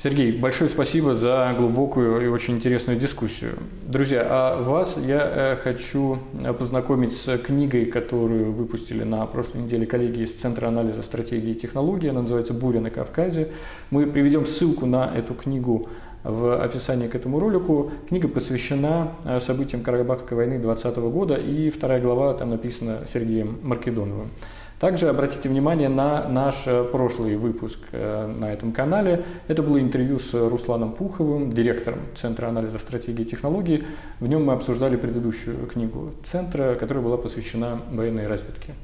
Сергей, 0.00 0.30
большое 0.30 0.70
спасибо 0.70 1.16
за 1.16 1.52
глубокую 1.58 2.24
и 2.24 2.28
очень 2.28 2.54
интересную 2.54 2.96
дискуссию. 2.96 3.54
Друзья, 3.84 4.24
а 4.24 4.62
вас 4.62 4.96
я 4.96 5.20
э, 5.20 5.56
хочу 5.56 6.18
познакомить 6.56 7.12
с 7.12 7.36
книгой, 7.38 7.86
которую 7.86 8.52
выпустили 8.52 9.02
на 9.02 9.26
прошлой 9.26 9.62
неделе 9.62 9.86
коллеги 9.86 10.20
из 10.20 10.34
Центра 10.34 10.68
анализа 10.68 11.02
стратегии 11.02 11.50
и 11.50 11.54
технологий. 11.56 12.10
Она 12.10 12.20
называется 12.20 12.54
«Буря 12.54 12.78
на 12.78 12.90
Кавказе». 12.90 13.48
Мы 13.90 14.06
приведем 14.06 14.46
ссылку 14.46 14.86
на 14.86 15.12
эту 15.12 15.34
книгу 15.34 15.88
в 16.24 16.62
описании 16.62 17.08
к 17.08 17.14
этому 17.14 17.38
ролику. 17.38 17.90
Книга 18.08 18.28
посвящена 18.28 19.12
э, 19.24 19.40
событиям 19.40 19.82
Карабахской 19.82 20.36
войны 20.36 20.58
2020 20.58 20.98
года, 21.12 21.34
и 21.34 21.70
вторая 21.70 22.00
глава 22.00 22.34
там 22.34 22.50
написана 22.50 23.00
Сергеем 23.06 23.58
Маркедоновым. 23.62 24.30
Также 24.80 25.08
обратите 25.08 25.48
внимание 25.48 25.88
на 25.88 26.28
наш 26.28 26.62
э, 26.66 26.84
прошлый 26.84 27.36
выпуск 27.36 27.80
э, 27.90 28.26
на 28.26 28.52
этом 28.52 28.72
канале. 28.72 29.24
Это 29.48 29.62
было 29.62 29.80
интервью 29.80 30.18
с 30.18 30.34
Русланом 30.34 30.92
Пуховым, 30.92 31.50
директором 31.50 32.00
Центра 32.14 32.46
анализа 32.46 32.78
стратегии 32.78 33.22
и 33.22 33.24
технологий. 33.26 33.84
В 34.20 34.28
нем 34.28 34.44
мы 34.44 34.52
обсуждали 34.52 34.96
предыдущую 34.96 35.66
книгу 35.66 36.12
Центра, 36.22 36.76
которая 36.76 37.02
была 37.02 37.16
посвящена 37.16 37.80
военной 37.90 38.28
разведке. 38.28 38.74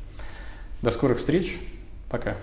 До 0.83 0.91
скорых 0.91 1.19
встреч. 1.19 1.61
Пока. 2.11 2.37